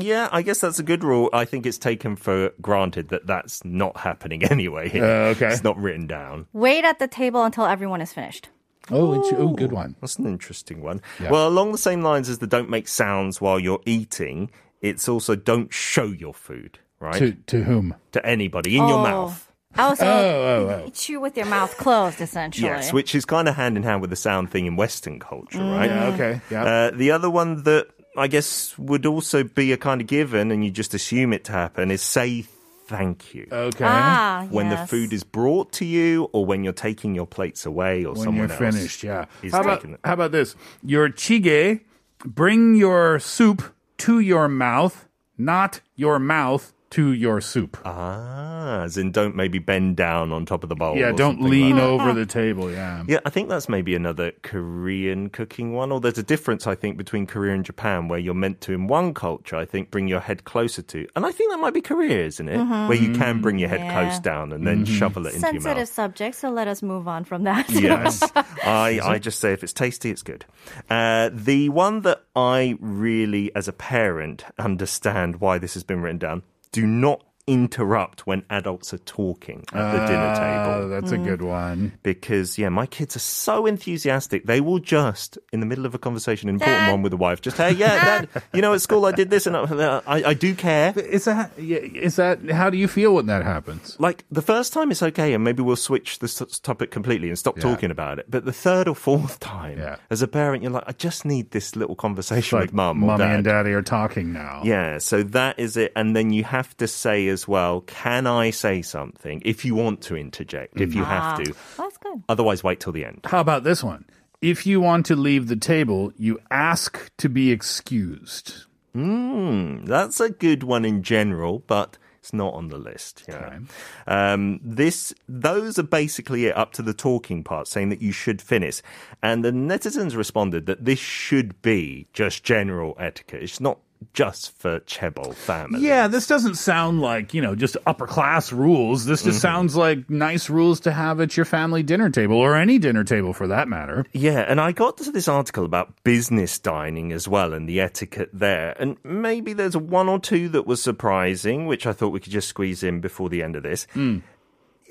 Yeah, 0.00 0.28
I 0.32 0.42
guess 0.42 0.60
that's 0.60 0.78
a 0.78 0.82
good 0.82 1.04
rule. 1.04 1.30
I 1.32 1.44
think 1.44 1.66
it's 1.66 1.78
taken 1.78 2.16
for 2.16 2.50
granted 2.60 3.08
that 3.08 3.26
that's 3.26 3.64
not 3.64 3.96
happening 3.98 4.44
anyway. 4.50 4.90
Uh, 4.98 5.34
okay. 5.34 5.48
It's 5.48 5.64
not 5.64 5.76
written 5.78 6.06
down. 6.06 6.46
Wait 6.52 6.84
at 6.84 6.98
the 6.98 7.08
table 7.08 7.44
until 7.44 7.66
everyone 7.66 8.00
is 8.00 8.12
finished. 8.12 8.48
Oh, 8.90 9.20
it's, 9.20 9.32
oh, 9.36 9.48
good 9.48 9.72
one. 9.72 9.96
That's 10.00 10.16
an 10.16 10.26
interesting 10.26 10.80
one. 10.80 11.02
Yeah. 11.20 11.30
Well, 11.30 11.46
along 11.46 11.72
the 11.72 11.78
same 11.78 12.02
lines 12.02 12.28
as 12.28 12.38
the 12.38 12.46
don't 12.46 12.70
make 12.70 12.88
sounds 12.88 13.38
while 13.40 13.60
you're 13.60 13.82
eating, 13.84 14.50
it's 14.80 15.08
also 15.08 15.36
don't 15.36 15.72
show 15.72 16.06
your 16.06 16.32
food, 16.32 16.78
right? 17.00 17.18
To, 17.18 17.32
to 17.32 17.62
whom? 17.64 17.94
To 18.12 18.24
anybody 18.26 18.76
in 18.76 18.86
your 18.88 18.98
Oh. 18.98 19.02
mouth. 19.02 19.44
Also, 19.76 20.04
Oh, 20.06 20.82
oh, 20.86 20.90
chew 20.92 21.20
with 21.20 21.36
your 21.36 21.46
mouth 21.46 21.76
closed, 21.76 22.20
essentially. 22.20 22.66
Yes, 22.68 22.92
which 22.92 23.14
is 23.14 23.24
kind 23.24 23.48
of 23.48 23.54
hand 23.54 23.76
in 23.76 23.82
hand 23.84 24.00
with 24.00 24.10
the 24.10 24.16
sound 24.16 24.50
thing 24.50 24.66
in 24.66 24.76
Western 24.76 25.20
culture, 25.20 25.58
right? 25.62 25.90
Yeah, 25.90 26.06
okay. 26.14 26.40
Yeah. 26.50 26.64
Uh, 26.64 26.90
the 26.92 27.10
other 27.12 27.30
one 27.30 27.62
that 27.64 27.86
I 28.16 28.26
guess 28.26 28.76
would 28.78 29.06
also 29.06 29.44
be 29.44 29.70
a 29.72 29.76
kind 29.76 30.00
of 30.00 30.06
given, 30.08 30.50
and 30.50 30.64
you 30.64 30.70
just 30.72 30.94
assume 30.94 31.32
it 31.32 31.44
to 31.44 31.52
happen, 31.52 31.90
is 31.92 32.02
say 32.02 32.46
thank 32.88 33.34
you. 33.34 33.46
okay. 33.52 33.84
Ah, 33.86 34.46
when 34.50 34.70
the 34.70 34.78
food 34.78 35.12
is 35.12 35.22
brought 35.22 35.70
to 35.72 35.84
you, 35.84 36.24
or 36.32 36.44
when 36.46 36.64
you're 36.64 36.72
taking 36.72 37.14
your 37.14 37.26
plates 37.26 37.66
away, 37.66 38.04
or 38.04 38.14
when 38.14 38.22
someone 38.24 38.48
you're 38.48 38.62
else 38.64 38.74
finished, 38.74 39.04
yeah. 39.04 39.26
is 39.42 39.52
How 39.52 39.60
about, 39.60 39.84
how 40.02 40.14
about 40.14 40.32
this? 40.32 40.56
Your 40.82 41.10
jjigae, 41.10 41.80
bring 42.24 42.74
your 42.74 43.18
soup 43.20 43.62
to 43.98 44.18
your 44.18 44.48
mouth, 44.48 45.06
not 45.36 45.82
your 45.94 46.18
mouth 46.18 46.72
to 46.90 47.12
your 47.12 47.40
soup. 47.40 47.76
Ah, 47.84 48.82
as 48.82 48.96
in 48.96 49.12
don't 49.12 49.36
maybe 49.36 49.58
bend 49.58 49.96
down 49.96 50.32
on 50.32 50.46
top 50.46 50.62
of 50.62 50.68
the 50.68 50.74
bowl. 50.74 50.96
yeah, 50.96 51.12
don't 51.12 51.42
lean 51.42 51.74
like 51.76 51.82
over 51.84 52.12
the 52.14 52.24
table. 52.40 52.70
Yeah. 52.70 53.04
Yeah, 53.06 53.18
I 53.26 53.30
think 53.30 53.48
that's 53.48 53.68
maybe 53.68 53.94
another 53.94 54.32
Korean 54.42 55.28
cooking 55.28 55.74
one. 55.74 55.92
Or 55.92 56.00
there's 56.00 56.18
a 56.18 56.22
difference, 56.22 56.66
I 56.66 56.74
think, 56.74 56.96
between 56.96 57.26
Korea 57.26 57.54
and 57.54 57.64
Japan, 57.64 58.08
where 58.08 58.18
you're 58.18 58.34
meant 58.34 58.60
to, 58.62 58.72
in 58.72 58.86
one 58.86 59.12
culture, 59.14 59.56
I 59.56 59.64
think, 59.66 59.90
bring 59.90 60.08
your 60.08 60.20
head 60.20 60.44
closer 60.44 60.80
to. 60.82 61.06
And 61.14 61.26
I 61.26 61.32
think 61.32 61.50
that 61.50 61.58
might 61.58 61.74
be 61.74 61.80
Korea, 61.82 62.24
isn't 62.26 62.48
it? 62.48 62.58
Where 62.58 62.94
you 62.96 63.12
can 63.12 63.40
bring 63.40 63.58
your 63.58 63.68
head 63.68 63.80
Yeah. 63.80 63.92
close 63.92 64.18
down 64.18 64.52
and 64.52 64.66
then 64.66 64.84
shovel 64.84 65.26
it 65.26 65.34
into 65.34 65.46
your 65.52 65.60
Sensitive 65.60 65.88
subject, 65.88 66.36
so 66.36 66.50
let 66.50 66.68
us 66.68 66.82
move 66.82 67.06
on 67.06 67.24
from 67.24 67.44
that. 67.44 67.68
Yes. 67.70 68.22
I, 68.64 69.00
I 69.02 69.18
just 69.18 69.38
say 69.40 69.52
if 69.52 69.62
it's 69.62 69.72
tasty, 69.72 70.10
it's 70.10 70.22
good. 70.22 70.44
Uh, 70.88 71.30
the 71.32 71.68
one 71.68 72.00
that 72.02 72.22
I 72.34 72.76
really, 72.80 73.54
as 73.54 73.68
a 73.68 73.72
parent, 73.72 74.44
understand 74.58 75.36
why 75.40 75.58
this 75.58 75.74
has 75.74 75.84
been 75.84 76.00
written 76.00 76.18
down 76.18 76.42
do 76.72 76.86
not 76.86 77.24
interrupt 77.48 78.26
when 78.26 78.44
adults 78.50 78.92
are 78.94 78.98
talking 78.98 79.64
at 79.72 79.92
the 79.92 80.06
dinner 80.06 80.34
Oh, 80.36 80.74
table. 80.74 80.88
that's 80.90 81.12
a 81.12 81.16
hmm. 81.16 81.24
good 81.24 81.42
one. 81.42 81.92
because 82.02 82.58
yeah, 82.58 82.68
my 82.68 82.86
kids 82.86 83.16
are 83.16 83.20
so 83.20 83.66
enthusiastic. 83.66 84.44
They 84.44 84.60
will 84.60 84.78
just 84.78 85.38
in 85.52 85.60
the 85.60 85.66
middle 85.66 85.86
of 85.86 85.94
a 85.94 85.98
conversation, 85.98 86.48
an 86.48 86.56
important 86.56 86.78
Dad. 86.86 86.90
one 86.92 87.02
with 87.02 87.10
the 87.10 87.16
wife, 87.16 87.40
just 87.40 87.56
hey, 87.56 87.72
yeah, 87.72 88.04
Dad, 88.32 88.42
you 88.52 88.60
know, 88.60 88.74
at 88.74 88.82
school 88.82 89.06
I 89.06 89.12
did 89.12 89.30
this, 89.30 89.46
and 89.46 89.56
I, 89.56 89.62
I, 90.06 90.24
I 90.30 90.34
do 90.34 90.54
care. 90.54 90.92
Is 90.98 91.24
that, 91.24 91.50
yeah, 91.58 91.78
is 91.78 92.16
that, 92.16 92.50
how 92.50 92.68
do 92.70 92.76
you 92.76 92.86
feel 92.86 93.14
when 93.14 93.26
that 93.26 93.42
happens? 93.42 93.96
Like 93.98 94.24
the 94.30 94.42
first 94.42 94.72
time 94.74 94.90
it's 94.90 95.02
okay, 95.02 95.32
and 95.32 95.42
maybe 95.42 95.62
we'll 95.62 95.76
switch 95.76 96.18
this 96.18 96.40
s- 96.42 96.58
topic 96.60 96.90
completely 96.90 97.28
and 97.28 97.38
stop 97.38 97.56
Yeah. 97.56 97.62
talking 97.62 97.90
about 97.90 98.18
it. 98.18 98.26
But 98.30 98.44
the 98.44 98.52
third 98.52 98.88
or 98.88 98.94
fourth 98.94 99.40
time, 99.40 99.78
Yeah. 99.78 99.96
as 100.10 100.20
a 100.22 100.28
parent, 100.28 100.62
you're 100.62 100.72
like, 100.72 100.84
I 100.86 100.92
just 100.92 101.24
need 101.24 101.50
this 101.52 101.74
little 101.76 101.96
conversation 101.96 102.58
Like 102.58 102.66
with 102.66 102.74
mum 102.74 103.02
or 103.02 103.06
mommy 103.06 103.24
dad. 103.24 103.34
and 103.36 103.44
daddy 103.44 103.70
are 103.72 103.82
talking 103.82 104.32
now. 104.32 104.60
Yeah, 104.64 104.98
so 104.98 105.22
that 105.22 105.58
is 105.58 105.76
it. 105.76 105.92
And 105.96 106.14
then 106.14 106.30
you 106.30 106.44
have 106.44 106.76
to 106.78 106.86
say 106.88 107.28
as 107.28 107.37
well, 107.46 107.82
can 107.82 108.26
I 108.26 108.50
say 108.50 108.82
something? 108.82 109.42
If 109.44 109.64
you 109.64 109.74
want 109.74 110.00
to 110.02 110.16
interject, 110.16 110.80
if 110.80 110.94
you 110.94 111.04
have 111.04 111.42
to. 111.44 111.54
That's 111.76 111.98
good. 111.98 112.22
Otherwise, 112.28 112.64
wait 112.64 112.80
till 112.80 112.92
the 112.92 113.04
end. 113.04 113.20
How 113.24 113.40
about 113.40 113.64
this 113.64 113.84
one? 113.84 114.04
If 114.40 114.66
you 114.66 114.80
want 114.80 115.06
to 115.06 115.16
leave 115.16 115.48
the 115.48 115.56
table, 115.56 116.12
you 116.16 116.40
ask 116.50 117.10
to 117.18 117.28
be 117.28 117.50
excused. 117.50 118.64
Hmm, 118.94 119.84
that's 119.84 120.20
a 120.20 120.30
good 120.30 120.62
one 120.62 120.84
in 120.84 121.02
general, 121.02 121.62
but 121.66 121.98
it's 122.20 122.32
not 122.32 122.54
on 122.54 122.68
the 122.68 122.78
list. 122.78 123.24
Yeah. 123.28 123.58
Um, 124.06 124.60
this, 124.62 125.14
those 125.28 125.78
are 125.78 125.84
basically 125.84 126.46
it 126.46 126.56
up 126.56 126.72
to 126.74 126.82
the 126.82 126.94
talking 126.94 127.42
part, 127.42 127.68
saying 127.68 127.88
that 127.88 128.02
you 128.02 128.12
should 128.12 128.42
finish. 128.42 128.82
And 129.22 129.44
the 129.44 129.50
netizens 129.50 130.16
responded 130.16 130.66
that 130.66 130.84
this 130.84 130.98
should 130.98 131.60
be 131.62 132.06
just 132.12 132.44
general 132.44 132.96
etiquette. 132.98 133.42
It's 133.42 133.60
not 133.60 133.78
just 134.12 134.56
for 134.58 134.80
Chaebol 134.80 135.34
family. 135.34 135.80
Yeah, 135.80 136.08
this 136.08 136.26
doesn't 136.26 136.56
sound 136.56 137.00
like, 137.00 137.34
you 137.34 137.42
know, 137.42 137.54
just 137.54 137.76
upper 137.86 138.06
class 138.06 138.52
rules. 138.52 139.04
This 139.04 139.22
just 139.22 139.38
mm-hmm. 139.38 139.42
sounds 139.42 139.76
like 139.76 140.08
nice 140.10 140.50
rules 140.50 140.80
to 140.80 140.92
have 140.92 141.20
at 141.20 141.36
your 141.36 141.46
family 141.46 141.82
dinner 141.82 142.10
table 142.10 142.36
or 142.36 142.56
any 142.56 142.78
dinner 142.78 143.04
table 143.04 143.32
for 143.32 143.46
that 143.48 143.68
matter. 143.68 144.06
Yeah, 144.12 144.40
and 144.40 144.60
I 144.60 144.72
got 144.72 144.98
to 144.98 145.10
this 145.12 145.28
article 145.28 145.64
about 145.64 146.02
business 146.04 146.58
dining 146.58 147.12
as 147.12 147.28
well 147.28 147.52
and 147.52 147.68
the 147.68 147.80
etiquette 147.80 148.30
there. 148.32 148.74
And 148.78 148.96
maybe 149.04 149.52
there's 149.52 149.76
one 149.76 150.08
or 150.08 150.18
two 150.18 150.48
that 150.50 150.66
was 150.66 150.82
surprising, 150.82 151.66
which 151.66 151.86
I 151.86 151.92
thought 151.92 152.10
we 152.10 152.20
could 152.20 152.32
just 152.32 152.48
squeeze 152.48 152.82
in 152.82 153.00
before 153.00 153.28
the 153.28 153.42
end 153.42 153.56
of 153.56 153.62
this. 153.62 153.86
Hmm. 153.92 154.18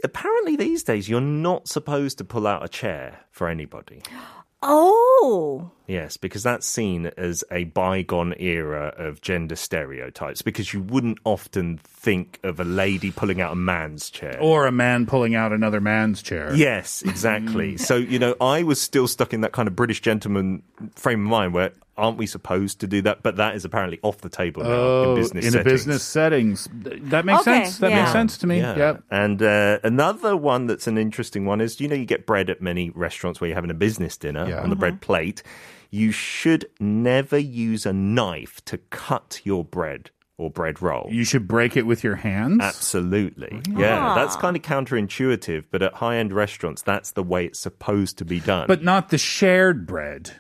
Apparently, 0.03 0.55
these 0.55 0.83
days, 0.83 1.09
you're 1.09 1.21
not 1.21 1.67
supposed 1.67 2.19
to 2.19 2.23
pull 2.23 2.45
out 2.45 2.63
a 2.63 2.67
chair 2.67 3.21
for 3.31 3.47
anybody. 3.49 4.01
Oh, 4.63 5.69
Yes, 5.87 6.17
because 6.17 6.43
that's 6.43 6.67
seen 6.67 7.07
as 7.17 7.43
a 7.49 7.63
bygone 7.63 8.33
era 8.39 8.93
of 8.97 9.21
gender 9.21 9.55
stereotypes, 9.55 10.41
because 10.41 10.73
you 10.73 10.81
wouldn't 10.81 11.17
often 11.23 11.77
think 11.77 12.39
of 12.43 12.59
a 12.59 12.65
lady 12.65 13.09
pulling 13.11 13.39
out 13.39 13.53
a 13.53 13.55
man's 13.55 14.09
chair. 14.09 14.37
Or 14.41 14.67
a 14.67 14.71
man 14.71 15.05
pulling 15.05 15.33
out 15.35 15.53
another 15.53 15.79
man's 15.79 16.21
chair. 16.21 16.53
Yes, 16.53 17.01
exactly. 17.03 17.77
so, 17.77 17.95
you 17.95 18.19
know, 18.19 18.35
I 18.41 18.63
was 18.63 18.81
still 18.81 19.07
stuck 19.07 19.33
in 19.33 19.41
that 19.41 19.53
kind 19.53 19.67
of 19.67 19.75
British 19.77 20.01
gentleman 20.01 20.61
frame 20.95 21.23
of 21.25 21.29
mind 21.29 21.53
where 21.53 21.71
aren't 21.97 22.17
we 22.17 22.27
supposed 22.27 22.79
to 22.81 22.87
do 22.87 23.01
that? 23.01 23.23
But 23.23 23.37
that 23.37 23.55
is 23.55 23.65
apparently 23.65 23.97
off 24.03 24.19
the 24.19 24.29
table 24.29 24.61
now 24.63 24.69
Oh, 24.69 25.09
in 25.15 25.21
business 25.21 25.45
in 25.45 25.49
a 25.49 25.51
settings. 25.53 25.71
business 25.73 26.03
settings. 26.03 26.67
That 26.73 27.25
makes 27.25 27.41
Okay, 27.41 27.63
sense. 27.63 27.77
That 27.79 27.89
yeah. 27.91 27.99
makes 28.01 28.11
sense 28.11 28.37
to 28.39 28.45
me. 28.47 28.59
Yeah. 28.59 28.75
Yep. 28.77 29.03
And 29.09 29.41
uh, 29.41 29.79
another 29.83 30.37
one 30.37 30.67
that's 30.67 30.85
an 30.85 30.97
interesting 30.99 31.45
one 31.45 31.59
is 31.59 31.79
you 31.79 31.87
know, 31.87 31.95
you 31.95 32.05
get 32.05 32.27
bread 32.27 32.49
at 32.51 32.61
many 32.61 32.91
restaurants 32.91 33.41
where 33.41 33.47
you're 33.47 33.55
having 33.55 33.71
a 33.71 33.73
business 33.75 34.15
dinner 34.15 34.47
Yeah. 34.47 34.61
on 34.61 34.69
the 34.69 34.75
bread 34.75 35.01
plate. 35.01 35.41
You 35.89 36.11
should 36.11 36.65
never 36.79 37.37
use 37.37 37.85
a 37.85 37.93
knife 37.93 38.63
to 38.65 38.77
cut 38.89 39.41
your 39.43 39.63
bread 39.63 40.11
or 40.37 40.49
bread 40.51 40.81
roll. 40.81 41.07
You 41.11 41.23
should 41.23 41.47
break 41.47 41.75
it 41.77 41.83
with 41.87 42.03
your 42.03 42.15
hands. 42.15 42.59
Absolutely. 42.61 43.61
Yeah, 43.69 44.13
that's 44.15 44.35
kind 44.35 44.55
of 44.55 44.61
counterintuitive, 44.61 45.65
but 45.71 45.81
at 45.81 45.93
high 45.95 46.17
end 46.17 46.31
restaurants, 46.33 46.81
that's 46.81 47.11
the 47.11 47.23
way 47.23 47.45
it's 47.45 47.59
supposed 47.59 48.17
to 48.19 48.25
be 48.25 48.39
done. 48.39 48.67
But 48.67 48.83
not 48.83 49.09
the 49.09 49.17
shared 49.17 49.87
bread. 49.87 50.31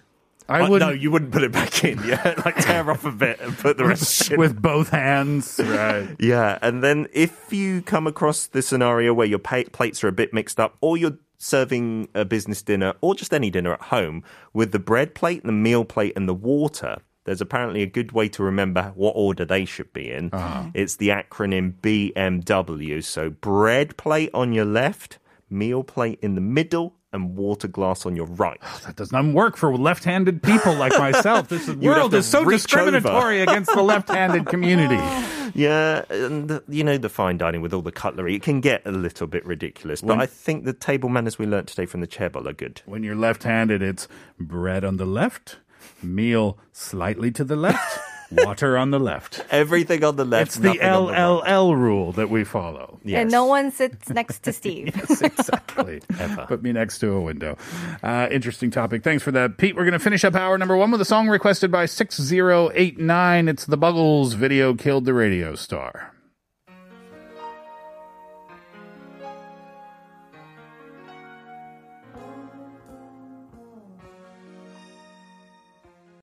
I 0.49 0.61
Uh, 0.61 0.69
would 0.69 0.79
no, 0.79 0.89
you 0.91 1.11
wouldn't 1.11 1.31
put 1.31 1.43
it 1.43 1.51
back 1.51 1.83
in. 1.83 2.01
Yeah, 2.05 2.35
like 2.45 2.55
tear 2.55 2.89
off 2.89 3.03
a 3.05 3.11
bit 3.11 3.41
and 3.41 3.57
put 3.57 3.75
the 3.77 3.83
rest 3.85 4.31
in. 4.31 4.39
with 4.39 4.61
both 4.61 4.89
hands. 4.89 5.59
Right. 5.61 6.15
Yeah, 6.19 6.57
and 6.61 6.81
then 6.83 7.07
if 7.11 7.51
you 7.51 7.81
come 7.81 8.07
across 8.07 8.47
the 8.47 8.61
scenario 8.61 9.13
where 9.13 9.27
your 9.27 9.39
pa- 9.39 9.63
plates 9.73 10.03
are 10.05 10.07
a 10.07 10.13
bit 10.13 10.33
mixed 10.33 10.57
up, 10.59 10.77
or 10.79 10.95
you're 10.95 11.17
serving 11.37 12.09
a 12.13 12.25
business 12.25 12.61
dinner, 12.61 12.93
or 13.01 13.15
just 13.15 13.33
any 13.33 13.49
dinner 13.49 13.73
at 13.73 13.81
home, 13.83 14.23
with 14.53 14.71
the 14.71 14.79
bread 14.79 15.15
plate, 15.15 15.43
the 15.43 15.51
meal 15.51 15.85
plate, 15.85 16.13
and 16.15 16.27
the 16.27 16.33
water, 16.33 16.97
there's 17.27 17.41
apparently 17.41 17.81
a 17.81 17.87
good 17.87 18.13
way 18.13 18.29
to 18.29 18.41
remember 18.41 18.93
what 18.95 19.11
order 19.11 19.43
they 19.43 19.65
should 19.65 19.91
be 19.91 20.09
in. 20.09 20.29
Ah. 20.31 20.71
It's 20.73 20.95
the 20.95 21.09
acronym 21.09 21.73
BMW. 21.81 23.03
So 23.03 23.29
bread 23.29 23.97
plate 23.97 24.29
on 24.33 24.53
your 24.53 24.65
left, 24.65 25.19
meal 25.49 25.83
plate 25.83 26.19
in 26.21 26.35
the 26.35 26.41
middle, 26.41 26.95
and 27.13 27.35
water 27.37 27.67
glass 27.67 28.05
on 28.05 28.15
your 28.15 28.25
right. 28.27 28.59
That 28.85 28.95
does 28.95 29.11
not 29.11 29.25
work 29.25 29.57
for 29.57 29.75
left-handed 29.75 30.43
people 30.43 30.73
like 30.75 30.97
myself. 30.99 31.47
This 31.49 31.67
world 31.69 32.13
is 32.13 32.25
so 32.25 32.43
discriminatory 32.45 33.41
against 33.41 33.73
the 33.73 33.81
left-handed 33.81 34.45
community. 34.53 34.99
Yeah, 35.55 36.03
and 36.11 36.61
you 36.67 36.83
know 36.83 36.97
the 36.99 37.09
fine 37.09 37.37
dining 37.37 37.61
with 37.61 37.73
all 37.73 37.81
the 37.81 37.91
cutlery, 37.91 38.35
it 38.35 38.43
can 38.43 38.59
get 38.61 38.85
a 38.85 38.91
little 38.91 39.25
bit 39.25 39.43
ridiculous. 39.45 40.01
But 40.01 40.09
When- 40.09 40.21
I 40.21 40.25
think 40.27 40.65
the 40.65 40.73
table 40.73 41.09
manners 41.09 41.39
we 41.39 41.47
learnt 41.47 41.67
today 41.69 41.85
from 41.87 42.01
the 42.01 42.05
Chaebol 42.07 42.45
are 42.47 42.53
good. 42.53 42.81
When 42.85 43.01
you're 43.01 43.15
left-handed, 43.15 43.81
it's 43.81 44.07
bread 44.39 44.83
on 44.83 44.97
the 44.97 45.05
left, 45.05 45.57
meal 46.03 46.59
slightly 46.73 47.31
to 47.31 47.43
the 47.43 47.55
left, 47.55 47.97
Water 48.31 48.77
on 48.77 48.91
the 48.91 48.99
left. 48.99 49.43
Everything 49.51 50.03
on 50.03 50.15
the 50.15 50.25
left. 50.25 50.47
It's 50.47 50.55
the 50.57 50.73
nothing 50.73 50.81
the. 50.81 51.13
LLL 51.13 51.75
rule 51.75 52.11
that 52.13 52.29
we 52.29 52.43
follow. 52.43 52.99
Yes. 53.03 53.21
And 53.21 53.31
no 53.31 53.45
one 53.45 53.71
sits 53.71 54.09
next 54.09 54.39
to 54.43 54.53
Steve. 54.53 54.95
yes, 54.95 55.21
exactly. 55.21 56.01
Ever. 56.19 56.45
Put 56.47 56.61
me 56.63 56.71
next 56.71 56.99
to 56.99 57.11
a 57.11 57.21
window. 57.21 57.57
Uh, 58.03 58.27
interesting 58.31 58.69
topic. 58.71 59.03
Thanks 59.03 59.23
for 59.23 59.31
that, 59.31 59.57
Pete. 59.57 59.75
We're 59.75 59.83
going 59.85 59.93
to 59.93 59.99
finish 59.99 60.23
up 60.25 60.35
hour 60.35 60.57
number 60.57 60.75
one 60.75 60.91
with 60.91 61.01
a 61.01 61.05
song 61.05 61.27
requested 61.29 61.71
by 61.71 61.85
6089. 61.85 63.47
It's 63.47 63.65
the 63.65 63.77
Buggles 63.77 64.33
video 64.33 64.73
Killed 64.73 65.05
the 65.05 65.13
Radio 65.13 65.55
Star. 65.55 66.13